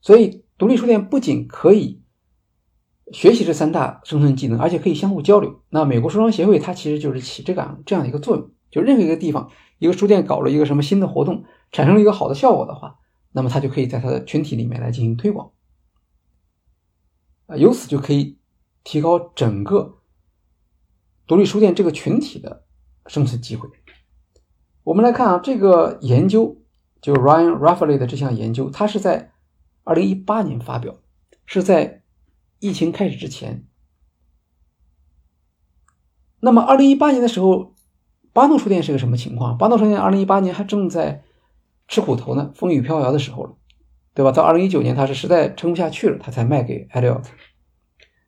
[0.00, 2.02] 所以，独立书店不仅可以
[3.12, 5.60] 学习这三大生存技能，而且可以相互交流。
[5.68, 8.50] 那美国书商协会它其实就是起这个这样的一个作用。
[8.70, 12.98] 就任何一个地方，一个书店搞了一个什么新的活动，产生了一个好的效果的话，
[13.32, 15.52] 那么它就可以在它的群体里面来进行推广，
[17.48, 18.38] 啊，由此就可以
[18.82, 19.98] 提高整个
[21.26, 22.64] 独立书店这个群体的
[23.08, 23.68] 生存机会。
[24.86, 26.58] 我们来看啊，这个研究
[27.00, 29.32] 就 Ryan Rafferty 的这项研究，它是在
[29.82, 30.94] 二零一八年发表，
[31.44, 32.04] 是在
[32.60, 33.66] 疫情开始之前。
[36.38, 37.74] 那么，二零一八年的时候，
[38.32, 39.58] 巴诺书店是个什么情况？
[39.58, 41.24] 巴诺书店二零一八年还正在
[41.88, 43.56] 吃苦头呢，风雨飘摇的时候了，
[44.14, 44.30] 对吧？
[44.30, 47.24] 到二零一九年，他是实在撑不下去了，他才卖给 Elliot。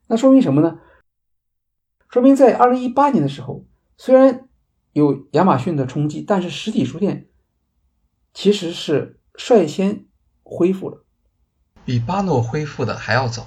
[0.08, 0.80] 那说明什么呢？
[2.10, 3.64] 说明在二零一八年的时候，
[3.96, 4.47] 虽然
[4.98, 7.28] 有亚马逊的冲击，但是实体书店
[8.34, 10.06] 其实是率先
[10.42, 11.04] 恢复了，
[11.84, 13.46] 比巴诺恢复的还要早。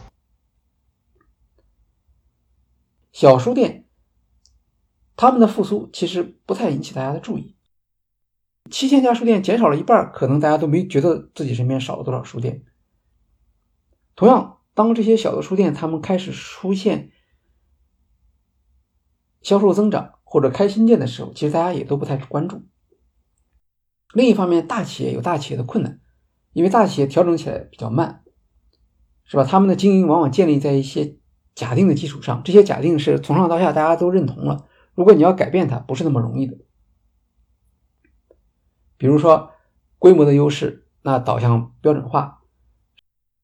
[3.12, 3.80] 小书店。
[5.18, 7.56] 他们的复苏其实不太引起大家的注意，
[8.72, 12.66] 七千家书店减少了一半，可能大家都没觉得自己身边少了多少书店。
[14.16, 17.12] 同样，当这些小的书店他们开始出现
[19.44, 22.64] 销售增长或者开新店的时候，其实大家也都不太关注。
[24.14, 26.00] 另一方面，大企业有大企业的困难，
[26.54, 28.24] 因为大企业调整起来比较慢，
[29.26, 29.44] 是吧？
[29.44, 31.18] 他们的经营往往建立在一些
[31.54, 34.70] 假定的基础上，这些假定是从上到下大家都认同了。
[34.96, 36.56] 如果你要改变它，不是那么容易的。
[38.98, 39.50] 比如说
[40.00, 42.44] 规模的优势，那导向标准化，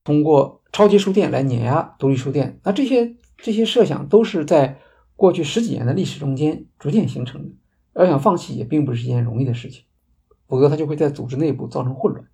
[0.04, 4.80] 通过超级书店来碾压独立书店，那这些这些设想都是在
[5.18, 7.50] 过去十几年的历史中间逐渐形成的。
[7.94, 9.82] 要想放弃，也并不是一件容易的事情，
[10.46, 12.24] 否则它就会在组织内部造成混乱。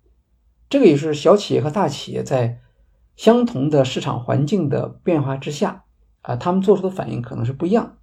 [0.69, 2.59] 这个也是小企业和大企业在
[3.15, 5.85] 相同的市场环境的变化之下
[6.21, 7.97] 啊，他们做出的反应可能是不一样。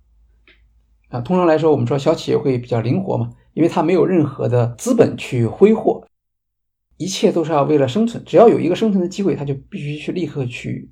[1.11, 6.05] 啊，通常来说，我们说小企业会比较灵活嘛，因为它没有任何的资本去挥霍，
[6.97, 8.25] 一切都是要为了生存。
[8.25, 10.91] 只要有一个生存的机会，它就必须去立刻去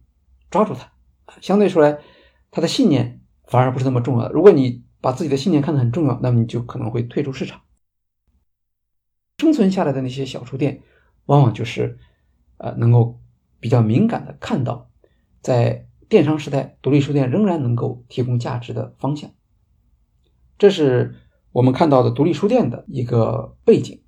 [0.48, 0.92] 抓住它。
[1.40, 1.98] 相对说来，
[2.53, 3.19] 它的信念
[3.51, 4.33] 反而不是那么重要的。
[4.33, 7.61] 如果你把自己的信念看得很重要，那么你就可能会退出市场。
[9.39, 10.83] 生存下来的那些小书店，
[11.27, 11.99] 往往就是
[12.59, 13.21] 呃能够
[13.59, 14.89] 比较敏感的看到，
[15.41, 19.31] 在电商时代，独立书店仍然能够提供价值的方向。
[20.59, 21.17] 这是
[21.51, 24.03] 我们看到的独立书店的一个背景，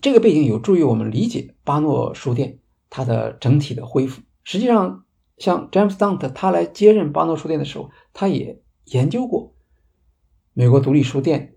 [0.00, 4.22] 这个背景有助于我们理解巴诺书店它的整体的恢复。
[4.42, 5.04] 实际上，
[5.40, 9.54] 像 James Dunt 他来接任巴诺书店的时候，他也研究过
[10.52, 11.56] 美国独立书店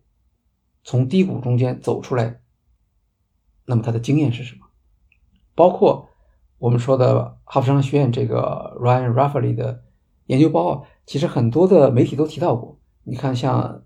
[0.83, 2.41] 从低谷中间走出来，
[3.65, 4.67] 那么他的经验是什么？
[5.53, 6.09] 包括
[6.59, 9.83] 我们说的哈佛商学院这个 Ryan Rafferty 的
[10.27, 12.79] 研究报告，其实很多的媒体都提到过。
[13.03, 13.83] 你看，像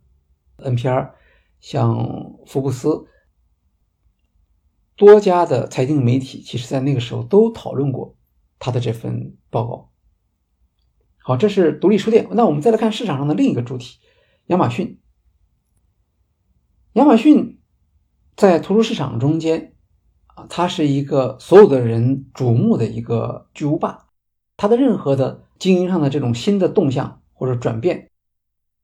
[0.58, 1.14] NPR、
[1.60, 3.08] 像福布斯，
[4.96, 8.16] 多家的财经媒体，其实在那个时候都讨论过
[8.60, 9.92] 他的这份报告。
[11.20, 12.28] 好，这是独立书店。
[12.32, 14.00] 那我们再来看市场上的另一个主体——
[14.48, 15.00] 亚马逊。
[16.94, 17.60] 亚马逊
[18.36, 19.74] 在图书市场中间
[20.28, 24.08] 啊，它是一个所有的人瞩目的一个巨无霸。
[24.56, 28.10] 它的任何的经营上的这种新的动向或者转变。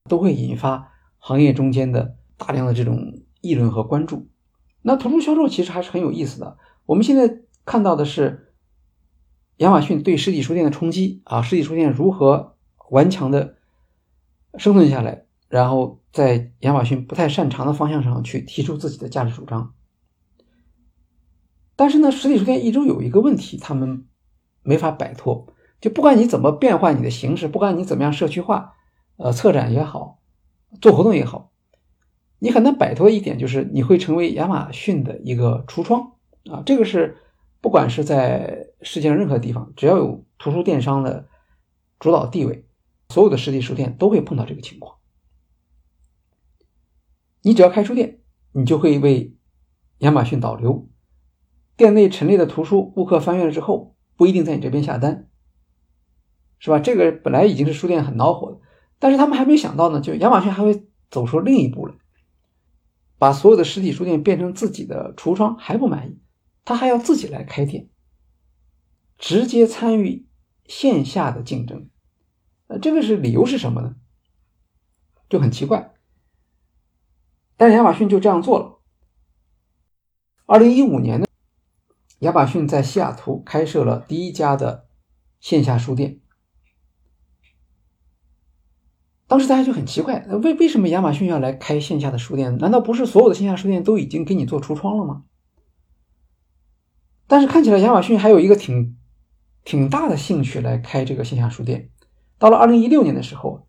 [0.09, 4.27] 都会引发行业中间的大量的这种议论和关注。
[4.81, 6.57] 那图书销售其实还是很有意思的。
[6.85, 8.52] 我们现在看到的是
[9.57, 12.55] 亚马逊对实体书店的冲击啊，实体书店如何
[12.89, 13.57] 顽强的
[14.57, 19.73] 生存下来，然后在亚马逊不太擅长的方向上去提出自己的价值主张。
[21.75, 24.05] 但是呢，实体书店一直有一个问题，他们
[24.61, 25.47] 没法摆脱，
[25.81, 28.73] 就不管你怎么变换你的形式，不管你怎么样社区化。
[29.15, 30.19] 呃，策展也好，
[30.81, 31.51] 做活动也好，
[32.39, 36.13] 你很难摆脱一点，就是你会成为亚马逊的一个橱窗
[36.51, 36.63] 啊。
[36.65, 37.17] 这个是
[37.63, 41.29] 不管是在世界上任何地方，只要有图书电商的
[41.97, 42.67] 主导地位，
[43.07, 44.97] 所有的实体书店都会碰到这个情况。
[47.41, 48.19] 你只要开书店，
[48.51, 49.37] 你就会为
[49.99, 50.89] 亚马逊导流，
[51.77, 55.29] 店内陈列的图书，顾客翻阅了之后不一定在你这边下单，
[56.59, 56.79] 是吧？
[56.79, 58.59] 这个本来已经是书店很恼火的。
[58.99, 61.95] 但是他们还没想到呢，就亚马逊还会走出另一步来，
[63.17, 66.19] 把所有的实体书店变成自己的橱窗还不满意，
[66.65, 67.89] 他还要自己来开店，
[69.17, 70.27] 直接参与
[70.65, 71.89] 线下的竞争。
[72.67, 73.95] 呃，这个是理由是什么呢？
[75.29, 75.93] 就很奇怪。
[77.57, 78.79] 但是亚马逊就这样做了。
[80.45, 81.25] 二零一五年呢，
[82.19, 84.87] 亚马逊在西雅图开设了第一家的
[85.39, 86.19] 线下书店。
[89.27, 92.57] 当时大家就很奇怪，为为什么亚马逊要来开线下的书店？
[92.57, 95.25] 难道不是所有的线下书店都已经给你做橱窗了吗？
[97.33, 98.95] 但是看起来亚马逊还有一个挺
[99.63, 101.89] 挺大的兴趣来开这个线下书店。
[102.37, 103.65] 到了二零一六年的时候，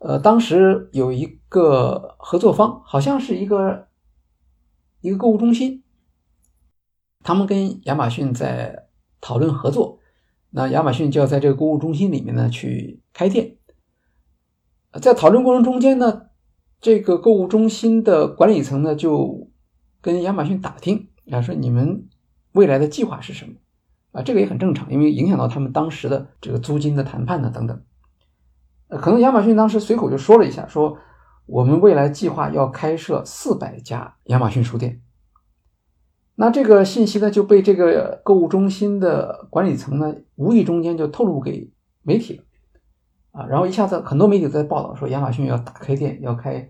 [0.00, 3.88] 呃，当时有一个合作方，好像是一个
[5.00, 5.82] 一个购物中心，
[7.24, 8.88] 他们跟亚马逊在
[9.18, 10.00] 讨论合作，
[10.50, 13.56] 那亚马逊就要在这个购物中心里面呢去开店。
[15.00, 16.26] 在讨论过程中间呢，
[16.82, 19.48] 这个购物中心的管理层呢就
[20.02, 22.09] 跟亚马逊打听啊，说你们
[22.52, 23.54] 未来的计划是什么
[24.12, 24.22] 啊？
[24.22, 27.82] 这个也很正常，因为影响到他们当时的这个租金的谈判呢等等。
[28.88, 30.98] 呃，可能亚马逊当时随口就说了一下，说
[31.46, 35.00] 我们未来计划要开设四百家亚马逊书店。
[36.34, 41.70] 那这个信息呢就被这个购物中心的管理层呢无意中间就透露给
[42.02, 42.44] 媒体了。
[43.32, 46.68] 啊，然后一下子很多媒体在报道说亚马逊要打开店，要开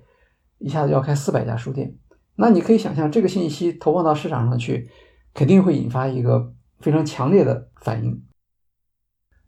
[0.59, 1.97] 一下子要开四百家书店。
[2.35, 4.91] 那你可以想象，这个信息投放到市场上去，
[5.35, 8.25] 肯定会引发一个非常强烈的反应。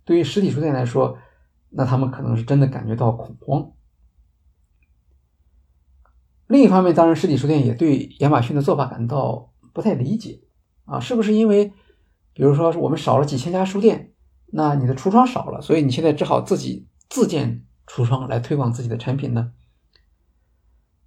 [0.05, 1.19] 对于实体书店来说，
[1.71, 3.73] 那他们可能是真的感觉到恐慌。
[6.47, 10.41] 另一方面，当然实体书店也对亚马逊的做法感到不太理解
[10.85, 11.73] 啊，是不是因为，
[12.33, 14.13] 比如说我们少了几千家书店，
[14.47, 16.89] 那你的橱窗少了，所以你现在只好自己。
[17.11, 19.53] 自建橱窗来推广自己的产品呢？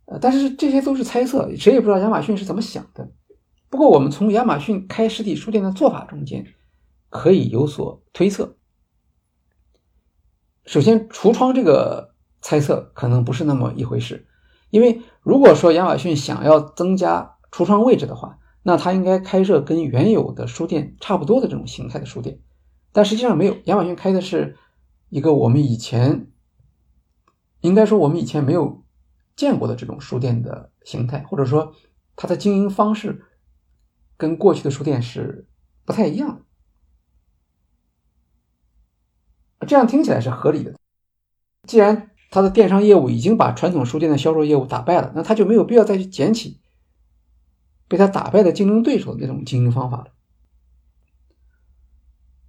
[0.05, 3.11] 呃，但是这些都是猜测，谁也不知道亚马逊是怎么想的。
[3.75, 6.45] 不过，我们从亚马逊开实体书店的做法中间
[7.09, 8.55] 可以有所推测。
[10.65, 14.27] 首先，橱窗这个猜测可能不是那么一回事，
[14.69, 22.39] 因为如果说亚马逊想要增加橱窗位置的话，那它应该开设跟原有的书店差不多的这种形态的书店，
[22.93, 24.57] 但实际上没有，亚马逊开的是。
[25.09, 26.31] 一个我们以前
[27.61, 28.83] 应该说我们以前没有
[29.35, 31.73] 见过的这种书店的形态，或者说
[32.15, 33.23] 它的经营方式
[34.17, 35.47] 跟过去的书店是
[35.85, 36.35] 不太一样
[39.59, 39.67] 的。
[39.67, 40.75] 这样听起来是合理的。
[41.67, 46.59] 既然他的电商业务已经把传统书店的销售业务打败了，那他就没有必要再去捡起
[47.87, 50.07] 被他打败的竞争对手的那种经营方法了。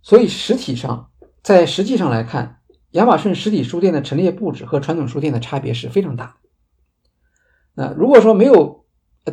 [0.03, 1.11] 所以实体上。
[1.43, 2.61] 在实际上来看，
[2.91, 6.49] 亚马逊实体书店的陈列布置和传统书店的差别是非常大的。
[7.75, 8.85] 那如果说没有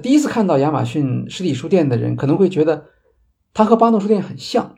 [0.02, 2.89] 第一次看到亚马逊实体书店的人，可能会觉得
[3.54, 4.76] 它和巴诺书店很像，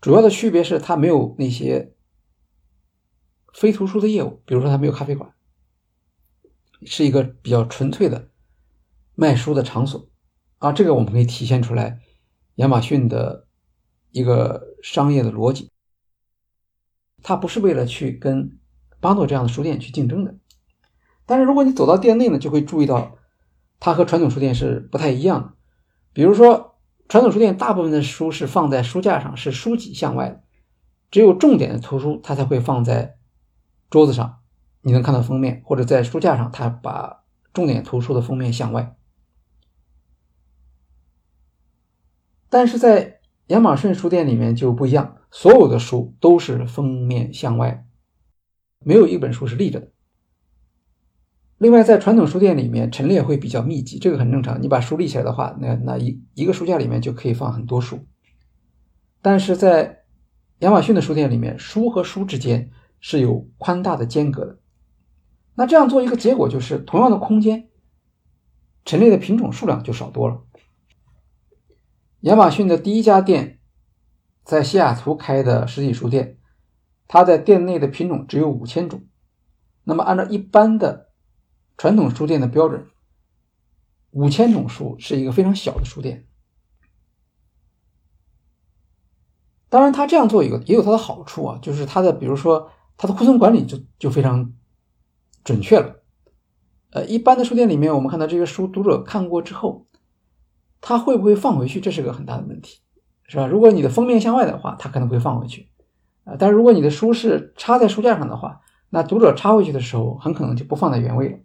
[0.00, 1.94] 主要的区别是它没有那些
[3.52, 5.34] 非图书的业务，比如说它没有咖啡馆，
[6.86, 8.30] 是一个比较纯粹的
[9.14, 10.08] 卖书的场所
[10.58, 10.72] 啊。
[10.72, 12.00] 这个我们可以体现出来
[12.54, 13.46] 亚马逊的
[14.12, 15.70] 一个商业的逻辑。
[17.22, 18.58] 它不是为了去跟
[18.98, 20.34] 巴诺这样的书店去竞争的，
[21.26, 23.18] 但是如果你走到店内呢，就会注意到
[23.80, 25.52] 它和传统书店是不太一样的。
[26.12, 26.76] 比如说，
[27.08, 30.44] 传统书店大部分的书是放在书架上，是书脊向外的，
[31.10, 33.16] 只有重点的图书它才会放在
[33.90, 34.38] 桌子上，
[34.82, 38.94] 你能看到封面，或者在书架上，它把重点图书的封面向外。
[42.48, 45.16] 但是在亚马逊书店里面就不一样。
[45.32, 47.86] 所有的书都是封面向外，
[48.84, 49.92] 没有一本书是立着的。
[51.60, 54.62] 另外，在传统书店里面，陈列会比较密集，这个很正常。
[54.62, 58.06] 你把书立起来的话，那那一一个书架里面就可以放很多书。
[59.20, 60.04] 但是在
[60.60, 64.58] 亚马逊的书店里面，书和书之间是有宽大的间隔的。
[65.54, 67.68] 那这样做一个结果就是，同样的空间，
[68.86, 70.40] 陈列的品种数量就少多了。
[72.20, 73.58] 亚马逊的第一家店。
[74.42, 76.38] 在西雅图开的实体书店，
[77.06, 79.02] 它在店内的品种只有五千种。
[79.84, 81.09] 那么，按照一般的
[81.80, 82.88] 传统书店的标准，
[84.10, 86.26] 五千种书是一个非常小的书店。
[89.70, 94.52] 当然，他这样做有也有它的好处啊，就是它的，比如说它的库存管理就就非常
[95.42, 96.02] 准确了。
[96.90, 99.86] 呃，一般的书店里面，我们看到这个书，读者看过之后，
[100.82, 102.80] 他会不会放回去，这是个很大的问题。
[103.24, 103.46] 是吧？
[103.46, 105.70] 如果你的封面向外的话，他可能会放回去，
[106.24, 108.60] 啊，但是如果你的书是插在书架上的话，
[108.90, 111.38] 那读者插回去的时候，很可能就不放在原位了。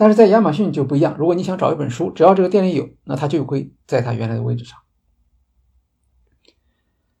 [0.00, 4.78] 但是在亚马逊就不一样，如果你想找一本书，只要这个店里有，那它就会在它原来的位置上。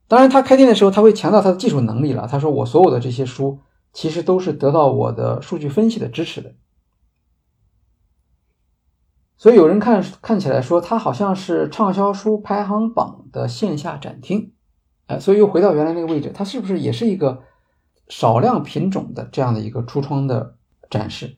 [0.08, 2.26] 当然，他开店的时候，他会强调他的技术能力了。
[2.26, 3.60] 他说：“我所有的这些书，
[3.92, 6.54] 其实都是得到我的数据分析的支持的。”
[9.36, 14.54] 所以有人看看起来说，它好像是畅销书排行榜的线下展厅，
[15.06, 17.42] 哎，所以又回到原来那个位置，它是不是也是一个
[18.08, 20.56] 少量品种的这样的一个橱窗的
[20.88, 21.36] 展示？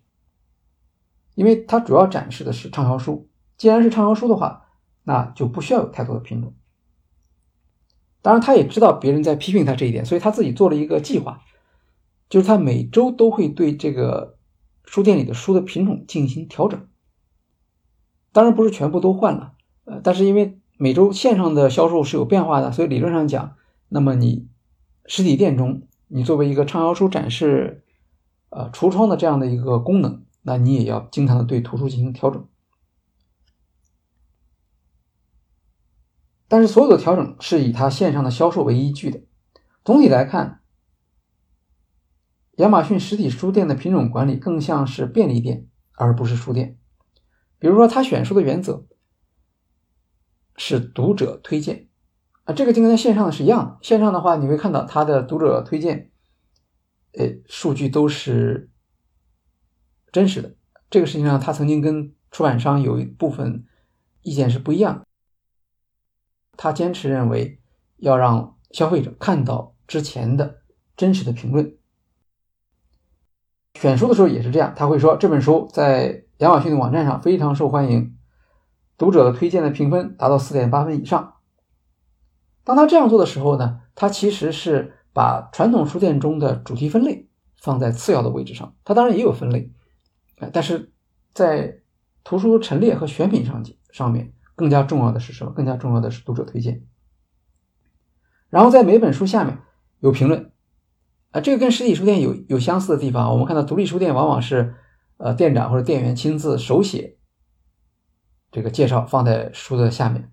[1.35, 4.67] 因为它主要展示的是畅销书，既然是畅销书的话，
[5.05, 6.55] 那就不需要有太多的品种。
[8.21, 11.41] 当然，他也知道别人在批评他这一点，所以他自己做了一个计划，
[12.29, 14.39] 就是他每周都会对这个
[14.85, 16.87] 书店里的书的品种进行调整。
[18.33, 19.55] 当然不是全部都换了，
[19.85, 23.57] 呃，但是因为每周线上的销售是有变化的，所以理论上讲，
[23.89, 24.49] 那么你
[25.07, 27.83] 实体店中，你作为一个畅销书展示，
[28.51, 32.49] 呃，橱窗的这样的一个功能，那你也要经常的对图书进行调整。
[36.49, 39.23] 但是所有的调整是以它线上的销售为依据的。
[39.85, 40.63] 总体来看，
[42.57, 46.79] 亚马逊实体书店的品种管理更像是便利店，而不是书店。
[47.59, 48.87] 比如说，他选书的原则
[50.57, 51.89] 是读者推荐
[52.45, 53.79] 啊，这个就跟在线上的是一样的。
[53.81, 56.11] 线上的话，你会看到他的读者推荐，
[57.13, 58.72] 呃，数据都是
[60.13, 60.55] 真实的。
[60.91, 63.65] 这个事情上，他曾经跟出版商有一部分
[64.21, 65.05] 意见是不一样。
[66.57, 67.61] 他坚持认为
[67.97, 70.61] 要让消费者看到之前的
[70.97, 71.75] 真实的评论。
[73.81, 76.25] 选书的时候也是这样，他会说这本书在。
[76.39, 78.17] 亚马逊的网站上非常受欢迎，
[78.99, 81.35] 读者的推荐的评分达到四点八分以上。
[82.65, 88.75] 当他这样做的时候呢，他其实是把传统书店中的主题分类放在次要的位置上。
[88.83, 89.71] 他当然也有分类，
[90.51, 90.93] 但是
[91.35, 91.81] 在
[92.25, 95.53] 图书陈列和选品上上面更加重要的是什么？
[95.53, 96.83] 更加重要的是读者推荐。
[98.49, 99.59] 然后在每本书下面
[100.01, 100.53] 有评论，
[101.31, 103.31] 啊，这个跟实体书店有有相似的地方。
[103.31, 104.75] 我们看到独立书店往往是。
[105.19, 107.17] 呃，店长或者店员亲自手写
[108.51, 110.33] 这个介绍放在书的下面，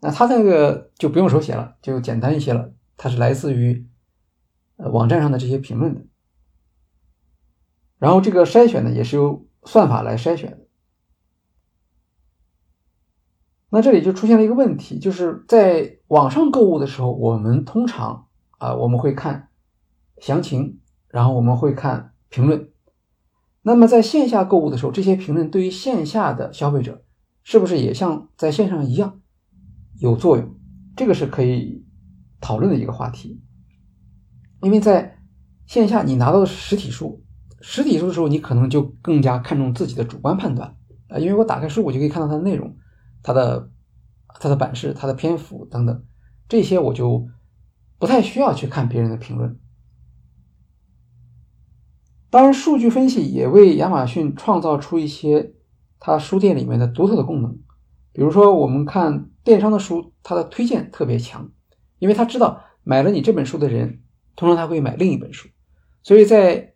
[0.00, 2.72] 那他那个就不用手写了，就简单一些了。
[2.96, 3.86] 它是来自于
[4.76, 6.00] 呃网站上的这些评论的，
[7.98, 10.66] 然后这个筛选呢也是由算法来筛选的。
[13.70, 18.28] 那这里就出现了一个问题，就是在网上购物的时候，我们通常
[18.58, 19.50] 啊我们会看
[20.18, 22.70] 详情，然后我们会看评论。
[23.62, 27.04] 那么在线下购物的时候，这些评论对于线下的消费者
[27.42, 29.20] 是不是也像在线上一样
[29.98, 30.58] 有作用？
[30.96, 31.84] 这个是可以
[32.40, 33.42] 讨论的一个话题。
[34.62, 35.20] 因为在
[35.66, 37.22] 线下你拿到的是实体书，
[37.60, 40.76] 实体书的时候你可能就更加看重自己的主观判断
[41.08, 42.76] 啊，因为我打开书我就可以看到它的内容、
[43.22, 43.70] 它的
[44.40, 46.04] 它的版式、它的篇幅等等，
[46.48, 47.28] 这些我就
[47.98, 49.58] 不太需要去看别人的评论。
[52.30, 55.54] 当然，数据分析也为亚马逊创造出一些
[55.98, 57.58] 它书店里面的独特的功能。
[58.12, 61.50] 比如说，我们看电商的书，它的推荐特别强，
[61.98, 64.02] 因为他知道买了你这本书的人，
[64.36, 65.48] 通常他会买另一本书。
[66.02, 66.74] 所以在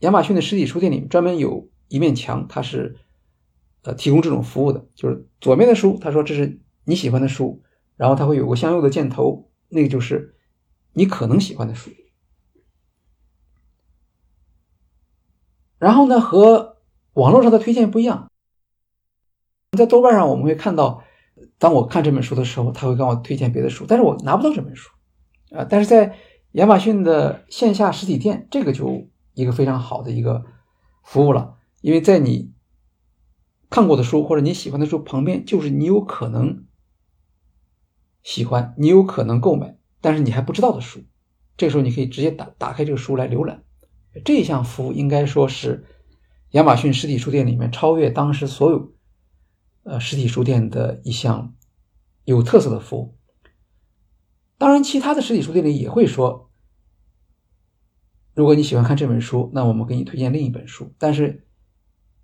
[0.00, 2.96] 亚马逊的实体书店里，专门有一面墙，它是
[3.82, 4.86] 呃提供这种服务的。
[4.94, 7.62] 就是左面的书，他说这是你喜欢的书，
[7.96, 10.34] 然后它会有个向右的箭头，那个就是
[10.92, 11.90] 你可能喜欢的书。
[15.78, 16.76] 然后呢，和
[17.12, 18.30] 网络上的推荐不一样。
[19.76, 21.04] 在豆瓣上，我们会看到，
[21.58, 24.90] 当我看这本书的时候，他会跟我推荐别的书，但是我拿不到这本书
[25.50, 25.66] 啊。
[25.68, 26.16] 但是在
[26.52, 29.06] 亚马逊的线下实体店，这个就
[29.36, 30.46] 一个非常好的一个
[31.04, 32.52] 服务了，因为在你
[33.68, 36.64] 看过的书或者你喜欢的书旁边，就是你有可能
[38.22, 41.04] 喜欢、你有可能购买，但是你还不知道的书。
[41.58, 43.62] 这个时候，你可以直接打打开这个书来浏览。
[44.24, 45.84] 这项服务应该说是
[46.52, 48.94] 亚马逊实体书店里面超越当时所有
[49.82, 51.54] 呃实体书店的一项
[52.24, 53.14] 有特色的服务。
[54.56, 56.50] 当然，其他的实体书店里也会说，
[58.36, 60.92] 如果你喜欢看这本书，那我们给你推荐另一本书。
[60.98, 61.44] 但是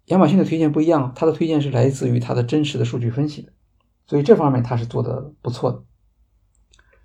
[0.04, 3.52] 亚马逊的推荐不一样，它的推荐是来自于它的真实的数据分析的，
[4.06, 5.82] 所以这方面它是做的不错的。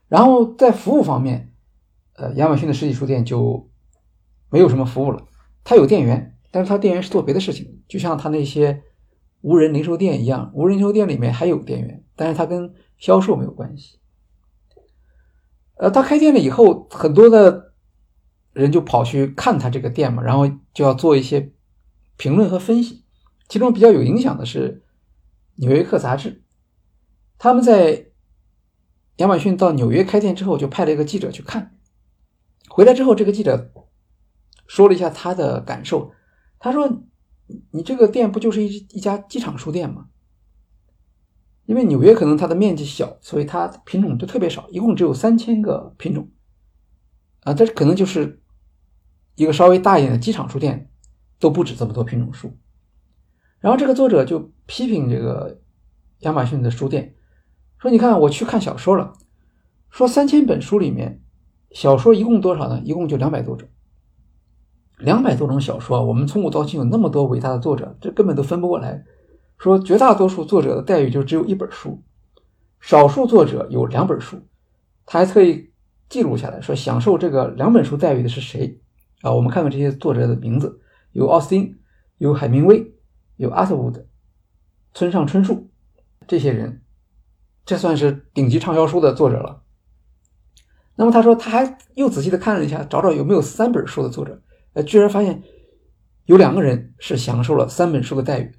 [0.08, 1.54] 然后在服务方面，
[2.14, 3.68] 呃，亚马逊的实体书店就。
[4.50, 5.28] 没有什么服务了，
[5.66, 8.82] 它有店员，但是它店员是做别的事情，就像它那些
[9.42, 14.00] 无人零售店一样，无人零售店里面还有店员，但是它跟销售没有关系。
[15.76, 17.67] 呃，他开店了以后，很多的
[18.58, 21.54] 人就跑去看他这个店嘛，然后就要做一些
[22.18, 23.06] 评论和分析。
[23.48, 24.84] 其中比较有影响的是
[25.62, 26.44] 《纽约客》杂志，
[27.38, 28.08] 他们在
[29.18, 31.78] 亚马逊到纽约开店之后，就派了一个记者去看，
[32.70, 33.72] 回来之后，这个记者。
[34.70, 36.12] 说了一下他的感受，
[36.60, 37.04] 他说
[37.72, 40.08] ：“你这个店不就是一一家机场书店吗？
[41.68, 46.30] 因为纽约可能它的面积小，所以它品种就特别少，一共只有三千个品种
[47.44, 47.54] 啊。
[47.54, 48.42] 这可能就是
[49.38, 50.90] 一个稍微大一点的机场书店
[51.40, 52.52] 都不止这么多品种书。
[53.60, 55.62] 然后这个作者就批评这个
[56.20, 57.16] 亚马逊的书店，
[57.80, 59.14] 说：你看我去看小说了，
[59.90, 61.22] 说三千本书里面
[61.72, 62.82] 小说一共多少呢？
[62.84, 63.70] 一共就两百多种。”
[64.98, 69.06] 两百多种小说，我们从古到今有那么多伟大的作者，这根本都分不过来。
[69.60, 72.04] 说绝大多数作者的待遇就只有一本书，
[72.80, 74.42] 少数作者有两本书。
[75.06, 75.72] 他还特意
[76.10, 78.82] 记录下来，说享受这个两本书待遇的是谁
[79.28, 79.34] 啊？
[79.34, 80.80] 我们看看这些作者的名字，
[81.12, 81.80] 有奥斯汀，
[82.18, 82.94] 有海明威，
[83.36, 84.06] 有阿特伍德，
[84.94, 85.70] 村上春树，
[86.28, 86.82] 这些人，
[87.66, 89.64] 这算是顶级畅销书的作者了。
[90.96, 94.42] 那么他说，他还又仔细的看了一下，找找有没有三本书的作者，
[94.74, 95.44] 呃，居然发现
[96.26, 98.52] 有两个人是享受了三本书的待遇，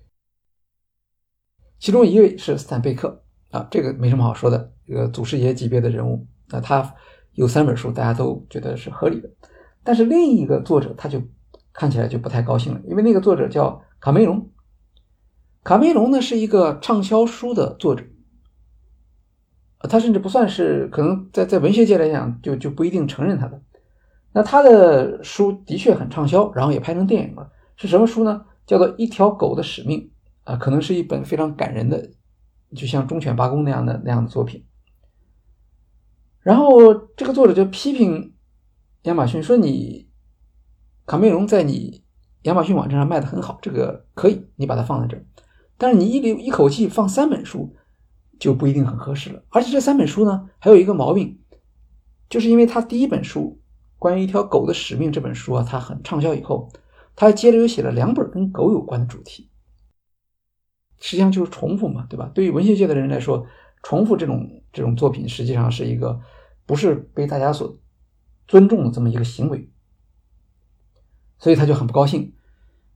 [1.79, 6.95] 其中一位是斯坦贝克啊，这个没什么好说的，这个祖师爷级别的人物，那他。
[7.35, 9.31] 有三本书，大家都觉得是合理的，
[9.89, 11.19] 但是另一个作者他就
[11.73, 14.51] 看起来就不太高兴了，因为那个作者叫卡梅隆。
[15.65, 18.05] 卡梅隆呢是一个畅销书的作者，
[19.89, 23.63] 他甚至不算是，可能在在文学界来讲就就不一定承认他的。
[24.35, 27.51] 那他的书的确很畅销，然后也拍成电影了。
[27.77, 28.45] 是什么书呢？
[28.67, 30.11] 叫做《一条狗的使命》
[30.53, 32.11] 啊，可能是一本非常感人的，
[32.77, 34.67] 就像《忠犬八公》那样的那样的作品。
[36.43, 38.35] 然后这个作者就批评
[39.09, 40.07] 亚马逊说：“你
[41.07, 42.05] 卡梅隆在你
[42.43, 45.25] 亚马逊网站上卖的很好，这个可以，你把它放在这儿。
[45.79, 47.75] 但是你一留一口气放三本书，
[48.39, 49.43] 就不一定很合适了。
[49.49, 51.41] 而且这三本书呢，还有一个毛病，
[52.29, 53.59] 就是因为他第一本书
[53.99, 56.71] 关于一条狗的使命这本书啊，它很畅销以后，
[57.17, 59.49] 他接着又写了两本跟狗有关的主题，
[61.01, 62.31] 实际上就是重复嘛，对吧？
[62.35, 63.47] 对于文学界的人来说，
[63.83, 66.21] 重复这种这种作品，实际上是一个。”
[66.69, 67.75] 不是被大家所
[68.49, 69.71] 尊重的这么一个行为，
[71.39, 72.33] 所以他就很不高兴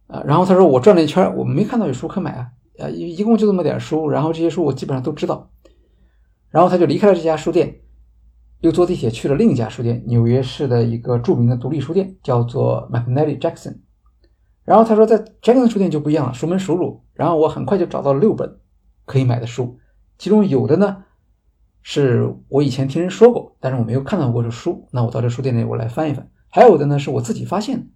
[0.06, 0.22] 啊。
[0.26, 5.50] 然后他说：“我转了一圈，我没看到有书可买啊，啊，一一共就这么点书，然后这些书我基本上都知道。”
[6.50, 7.80] 然后他就离开了这家书店，
[8.60, 13.80] 又坐地铁去了另一家书店，纽约市的一个著名的独立书店，叫做 McNally Jackson。
[14.64, 17.04] 然后他说，在 Jackson 书店就不一样了，熟门熟路。
[17.12, 18.58] 然后我很快就找到了六本
[19.04, 19.78] 可以买的书，
[20.16, 21.04] 其中有的呢。
[21.82, 24.88] 是我以前听人说过，但是我没有看到过这书。
[24.92, 26.30] 那我到这书店里，我来翻一翻。
[26.48, 27.86] 还有的呢，是我自己发现的，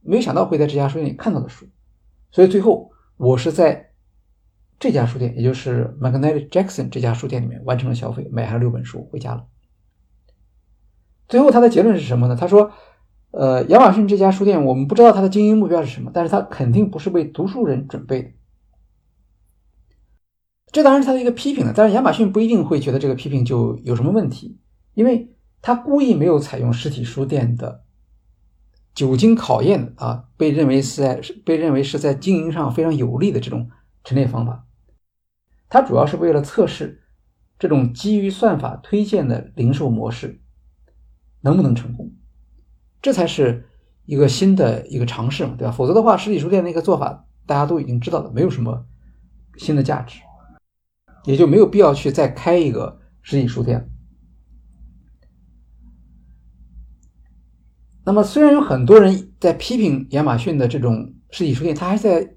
[0.00, 1.66] 没有想到会在这家书店里看到的书。
[2.30, 3.90] 所以最后，我是在
[4.78, 9.46] 这家书店，也就是 magnatic Jackson 这家书店里面完成了消费，买了六本书回家了。
[11.28, 12.36] 最后他的结论是什么呢？
[12.36, 12.70] 他说
[13.32, 18.30] ：“呃，亚马逊这家书店，我们不知道它的经营目标是什么，但是它肯定不是为读书人准备的。”
[20.76, 24.58] 这当然是他的一个批评了，但是亚马逊不一定会觉得这个批评就有什么问题，
[24.92, 27.82] 因为他故意没有采用实体书店的
[28.94, 33.70] 久经考验的啊，被认为是在被认为是在经营上非常有利的这种
[34.04, 34.66] 陈列方法，
[35.70, 37.00] 它主要是为了测试
[37.58, 40.42] 这种基于算法推荐的零售模式
[41.40, 42.12] 能不能成功，
[43.00, 43.66] 这才是
[44.04, 45.72] 一个新的一个尝试嘛，对吧？
[45.72, 48.84] 否则的话，实体书店那个做法大家都已经知道了，没有什么
[49.56, 50.20] 新的价值。
[51.26, 53.90] 也就没有必要去再开一个实体书店。
[58.04, 62.36] 那么，虽然有很多人在批评亚马逊的这种实体书店，它还在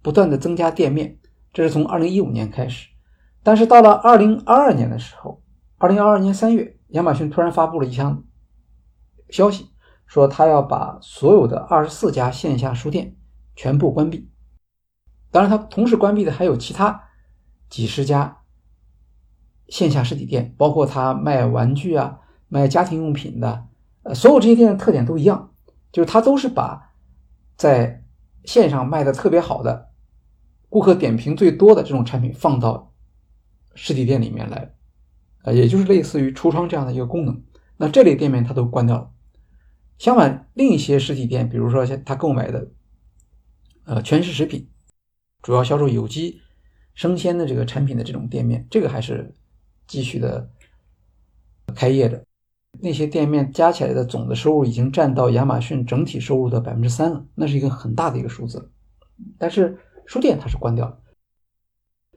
[0.00, 1.18] 不断的增加店面，
[1.52, 2.88] 这是从二零一五年开始。
[3.42, 5.42] 但是到了二零二二年的时候，
[5.78, 8.24] 二零二二年三月，亚马逊突然发布了一项
[9.30, 9.70] 消息，
[10.06, 13.16] 说他要把所有的二十四家线下书店
[13.56, 14.30] 全部关闭。
[15.32, 17.02] 当然，它同时关闭的还有其他。
[17.74, 18.44] 几十家
[19.66, 23.66] 线下实体店，包括他卖玩具啊、卖家庭用品的，
[24.04, 25.52] 呃，所有这些店的特点都一样，
[25.90, 26.92] 就是他都是把
[27.56, 28.04] 在
[28.44, 29.90] 线上卖的特别好的、
[30.68, 32.92] 顾客点评最多的这种产品放到
[33.74, 34.72] 实体店里面来，
[35.42, 37.42] 呃，也就是类似于橱窗这样的一个功能。
[37.76, 39.10] 那这类店面他都关掉了。
[39.98, 42.68] 相反，另一些实体店，比如说像他购买的，
[43.82, 44.70] 呃，全食食品，
[45.42, 46.40] 主要销售有机。
[46.94, 49.34] 生鲜的这个产品的这种店面，这个还是
[49.86, 50.48] 继续的
[51.74, 52.24] 开业的。
[52.80, 58.72] 那些店面加起来的总的收入已经占到亚马逊整体收入的百分之三了，那是一个很大的一个数字。
[59.38, 60.98] 但是书店它是关掉了。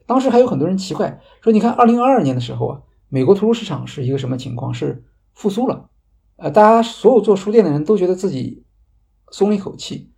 [0.04, 4.74] 当时还有很多人奇怪说：“你看，二零二二年的时候啊，美国图书市场是一个什么情况？
[4.74, 5.90] 是复苏了。
[6.36, 8.64] 呃，大家所有做书店的人都觉得自己
[9.30, 10.12] 松了一口气。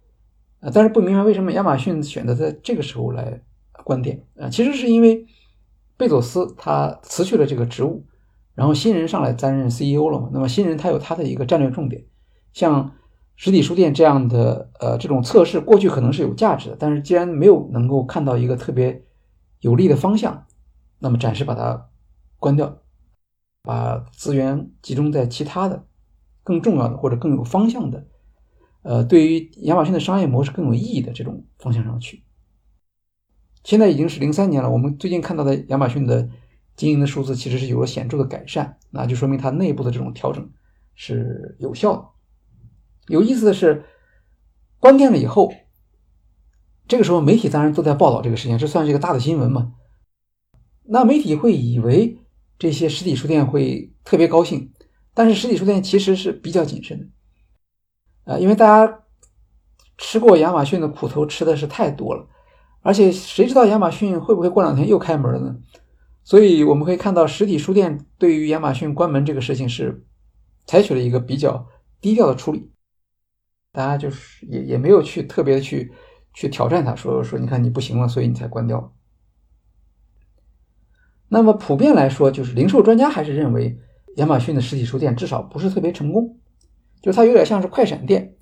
[0.60, 3.42] 呃，但是不明白为什么亚马逊选择在这个时候来。”
[3.90, 5.26] 观点啊，其实是因为
[5.96, 8.06] 贝佐斯他辞去了这个职务，
[8.54, 10.30] 然后新人上来担任 CEO 了嘛。
[10.32, 12.04] 那么新人他有他的一个战略重点，
[12.52, 12.92] 像
[13.34, 19.02] 实体书店这样的呃这种测试，过去可能是有价值的，但是既然没有能够看到一个特别
[19.58, 20.46] 有利的方向，
[21.00, 21.88] 那么暂时把它
[22.38, 22.78] 关掉，
[23.62, 25.84] 把资源集中在其他的
[26.44, 28.06] 更重要的或者更有方向的，
[28.82, 32.22] 呃，对于亚马逊的商业模式更有意义的这种方向上去。
[33.62, 36.28] 现在已经是零三年了，我们最近看到的亚马逊的
[36.76, 40.50] 经营的数字其实是有了显著的改善，那就说明它内部的这种调整
[40.94, 42.04] 是有效的。
[43.08, 43.84] 有意思的是，
[44.78, 45.52] 关店了以后，
[46.88, 49.74] 这个时候媒体当然都在报道这个事情，这算是一个大的新闻嘛？
[50.84, 52.18] 那媒体会以为
[52.58, 54.72] 这些实体书店会特别高兴，
[55.12, 56.98] 但是实体书店其实是比较谨慎
[58.24, 59.02] 的，啊，因为大家
[59.98, 62.26] 吃过亚马逊的苦头吃的是太多了，
[62.82, 65.56] 而且谁知道亚马逊会不会过两天又开门了呢？
[66.22, 70.04] 所以我们会看到实体书店对于亚马逊关门这个事情是
[70.66, 71.66] 采取了一个比较
[72.00, 72.70] 低调的处理，
[73.72, 75.92] 大家就是也也没有去特别的去
[76.32, 78.94] 去挑战它，说说你看你不行了，所以你才关掉。
[81.28, 83.78] 那么普遍来说，就是零售专家还是认为
[84.16, 86.38] 亚马逊的实体书店至少不是特别成功，
[87.02, 88.36] 就它有点像是快闪店。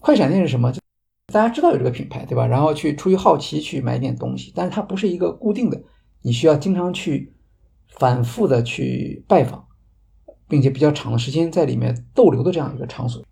[0.00, 0.72] 快闪店是什么？
[1.32, 2.46] 大家知道有这个品牌，对吧？
[2.46, 5.82] 然后去出于好奇去买点东西，但是它不是一个固定的，
[6.20, 7.34] 你需要经常去
[7.88, 9.66] 反复的去拜访，
[10.46, 13.24] 并且比较长的时间在里面逗留的这样一个场所。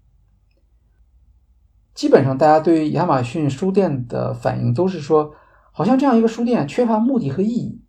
[1.94, 5.34] 基本上，大家对于亚马逊书店的反应都是说，
[5.70, 7.82] 好像这样一个书店缺乏目的和意义。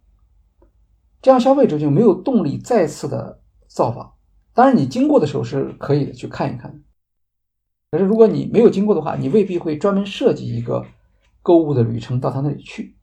[1.21, 4.13] 这样消费者就没有动力再次的造访。
[4.53, 6.81] 当然，你经过的时候是可以的去看一看。
[7.91, 10.85] 可是如果你没有经过的话，你未必会专门设计一个
[11.41, 12.95] 购物的旅程到他那里去。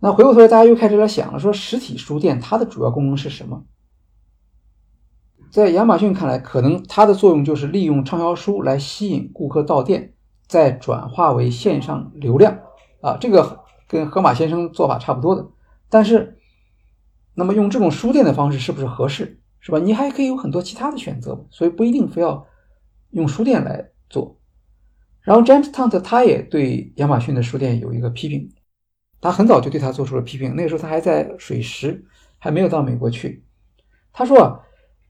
[0.00, 3.66] 那回过头来，大家又开始在想了，说实体书店它的主要功能是什么？
[5.50, 10.14] 在亚马逊看来，可能它的作用就是利用畅销书来吸引顾客到店，
[10.46, 12.60] 再转化为线上流量
[13.02, 13.18] 啊。
[13.20, 15.46] 这个跟河马先生做法差不多的。
[15.90, 16.38] 但是，
[17.34, 19.42] 那么用这种书店的方式是不是合适？
[19.60, 19.78] 是吧？
[19.78, 22.46] 你还可以有很多其他的选择，所以不一定非要
[23.14, 24.38] 用书店来做。
[25.22, 28.52] 然后，James Tunt 他也对亚马逊的书店有一个批评，
[29.20, 30.54] 他很早就对他做出了批评。
[30.54, 32.04] 那个时候他还在水石，
[32.38, 33.44] 还没有到美国去。
[34.12, 34.60] 他说啊，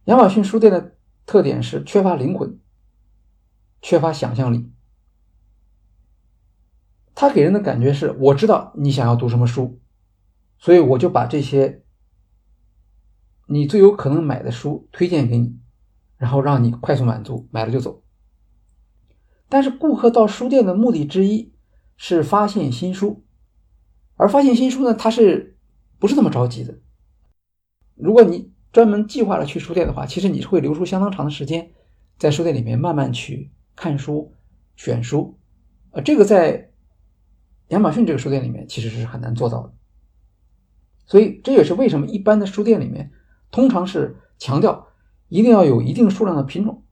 [0.05, 0.97] 亚马逊书店的
[1.27, 2.61] 特点是缺乏灵魂，
[3.83, 4.71] 缺乏想象力。
[7.15, 9.81] 他给人的感觉是，我知道你想要读什么书。
[10.57, 11.83] 所以我就把这些
[13.47, 15.59] 你最有可能买的书推荐给你，
[16.25, 18.03] 然后让你快速满足，买了就走。
[19.51, 21.53] 但是顾客到书店的目的之一
[21.99, 23.22] 是发现新书，
[24.16, 25.59] 而发现新书呢，他是
[25.99, 26.79] 不是那么着急的？
[27.95, 31.72] 如果你专门计划了去书店的话，其实你是会留出相当长的时间
[32.16, 34.33] 在书店里面慢慢去看书、
[34.77, 35.39] 选书。
[35.91, 36.70] 呃，这个在
[37.68, 39.75] 亚马逊这个书店里面其实是很难做到的。
[41.05, 43.12] 所以这也是为什么一般的书店里面
[43.51, 44.89] 通常是强调
[45.35, 46.85] 一定要有一定数量的品种，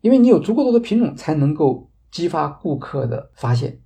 [0.00, 3.80] 因为你有足够多的品种才能够激发顾客的发现。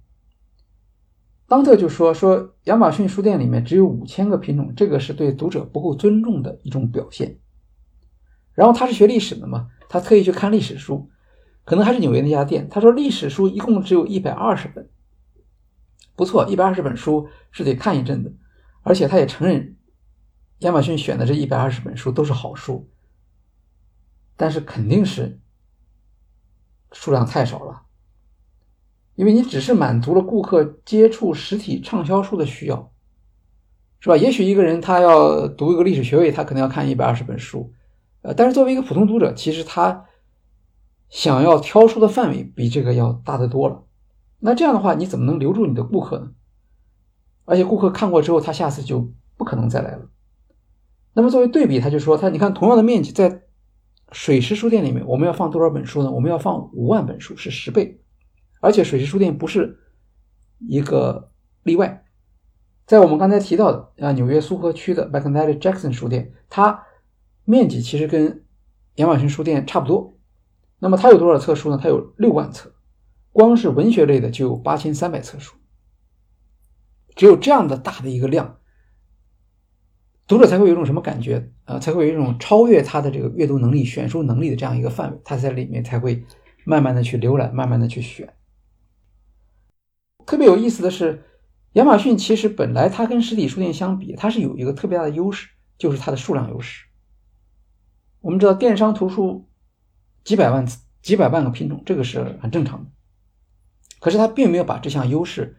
[1.46, 7.38] 当特就说说亚马逊书店里面只有五千个品种，这个是对读者不够尊重的一种表现。
[8.54, 11.10] 然后他是学历史的嘛，他特意去看历史书，
[11.66, 12.66] 可能还是纽约那家店。
[12.70, 14.88] 他说历史书一共只有一百二十本，
[16.16, 18.34] 不错，一百二十本书是得看一阵子。
[18.80, 19.76] 而且他也承认，
[20.60, 22.88] 亚马逊选的这一百二十本书都是好书，
[24.36, 25.40] 但是肯定是
[26.92, 27.82] 数量太少了，
[29.14, 32.92] 因为你只是满足了顾客接触实体畅销书的需要，
[34.00, 34.16] 是吧？
[34.16, 37.72] 也许一个人他要读一个历史学位，他可能要看一百二十本书，
[38.22, 40.04] 呃，但是作为一个普通读者，其实他
[41.08, 43.84] 想要挑书的范围比这个要大得多了。
[44.38, 46.32] 那这样的话，你怎么能留住你的顾客呢？
[47.46, 50.08] 而且顾客看过之后，他下次就不可能再来了。
[51.14, 53.45] 那么作为对比，他就说：“他你看，同样的面积，在
[54.12, 56.10] 水石书店里面，我们要放多少本书呢？
[56.10, 58.00] 我们要放五万本书，是十倍。
[58.60, 59.78] 而且水石书店不是
[60.60, 61.32] 一个
[61.62, 62.04] 例外，
[62.86, 66.84] 在我们刚才提到的啊，纽约苏荷区的 McNally Jackson 书店，它
[67.44, 68.44] 面积其实跟
[68.96, 70.16] 亚马逊书店差不多。
[70.78, 71.78] 那么它有多少册书呢？
[71.80, 72.72] 它有六万册，
[73.32, 75.54] 光是文学类的就有八千三百册书。”
[77.16, 78.58] 只有这样的大的一个量，
[80.26, 81.78] 读者才会有一种什么感觉啊？
[81.78, 86.24] 才会有一种超越他的这个阅读能力、选书能力的这样一个范围，他在里面才会
[86.64, 88.34] 慢慢的去浏览，慢慢的去选。
[90.24, 91.22] 特别有意思的是，
[91.74, 95.48] 亚马逊其实本来它跟实体书店相比，它是有一个特别大的优势，
[95.78, 96.86] 就是它的数量优势。
[98.20, 99.48] 我们知道电商图书
[100.24, 100.66] 几百万、
[101.02, 102.90] 几百万个品种，这个是很正常的，
[104.00, 105.58] 可是它并没有把这项优势。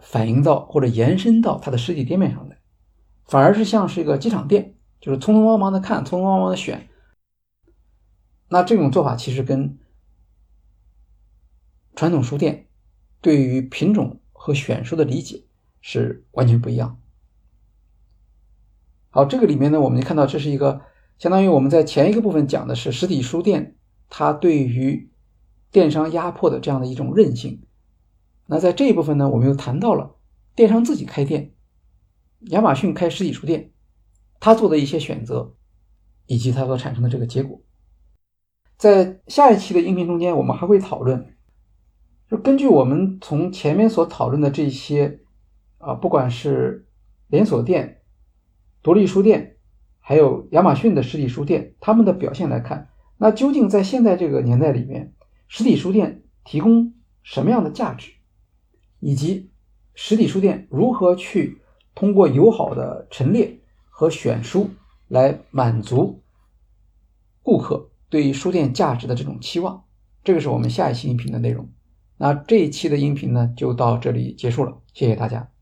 [0.00, 2.53] 反映到或者延伸到它的实体店面上来，
[3.26, 6.88] 反而是像是一个机场店，就是匆匆忙忙的看，匆匆忙忙的选。
[8.48, 9.78] 那这种做法其实跟
[11.96, 12.66] 传统书店
[13.20, 15.44] 对于品种和选书的理解
[15.80, 17.00] 是完全不一样。
[19.10, 20.82] 好，这个里面呢，我们就看到这是一个
[21.18, 23.76] 相当于我们在前一个部分讲的是实体书店
[24.10, 25.10] 它对于
[25.70, 27.62] 电商压迫的这样的一种韧性。
[28.46, 30.16] 那在这一部分呢，我们又谈到了
[30.54, 31.53] 电商自己开店，
[32.50, 33.72] 亚马逊开实体书店，
[34.40, 35.54] 他做的一些选择，
[36.26, 37.60] 以及它所产生的这个结果。
[38.76, 41.36] 在下一期的音频中间，我们还会讨论，
[42.28, 45.20] 就根据我们从前面所讨论的这些
[45.78, 46.86] 啊，不管是
[47.28, 48.02] 连锁店、
[48.82, 49.56] 独立书店，
[50.00, 55.14] 还有亚马逊的实体书店，他们的表现来看，那究竟在现在这个年代里面，
[55.48, 58.10] 实体书店提供什么样的价值？
[59.00, 59.50] 以及
[59.94, 61.60] 实体书店如何去
[61.94, 64.70] 通过友好的陈列和选书
[65.08, 66.20] 来满足
[67.42, 69.84] 顾客对于书店价值的这种期望，
[70.22, 71.68] 这个是我们下一期音频的内容。
[72.16, 75.53] 那这一期的音频呢，就到这里结束了，谢谢大家。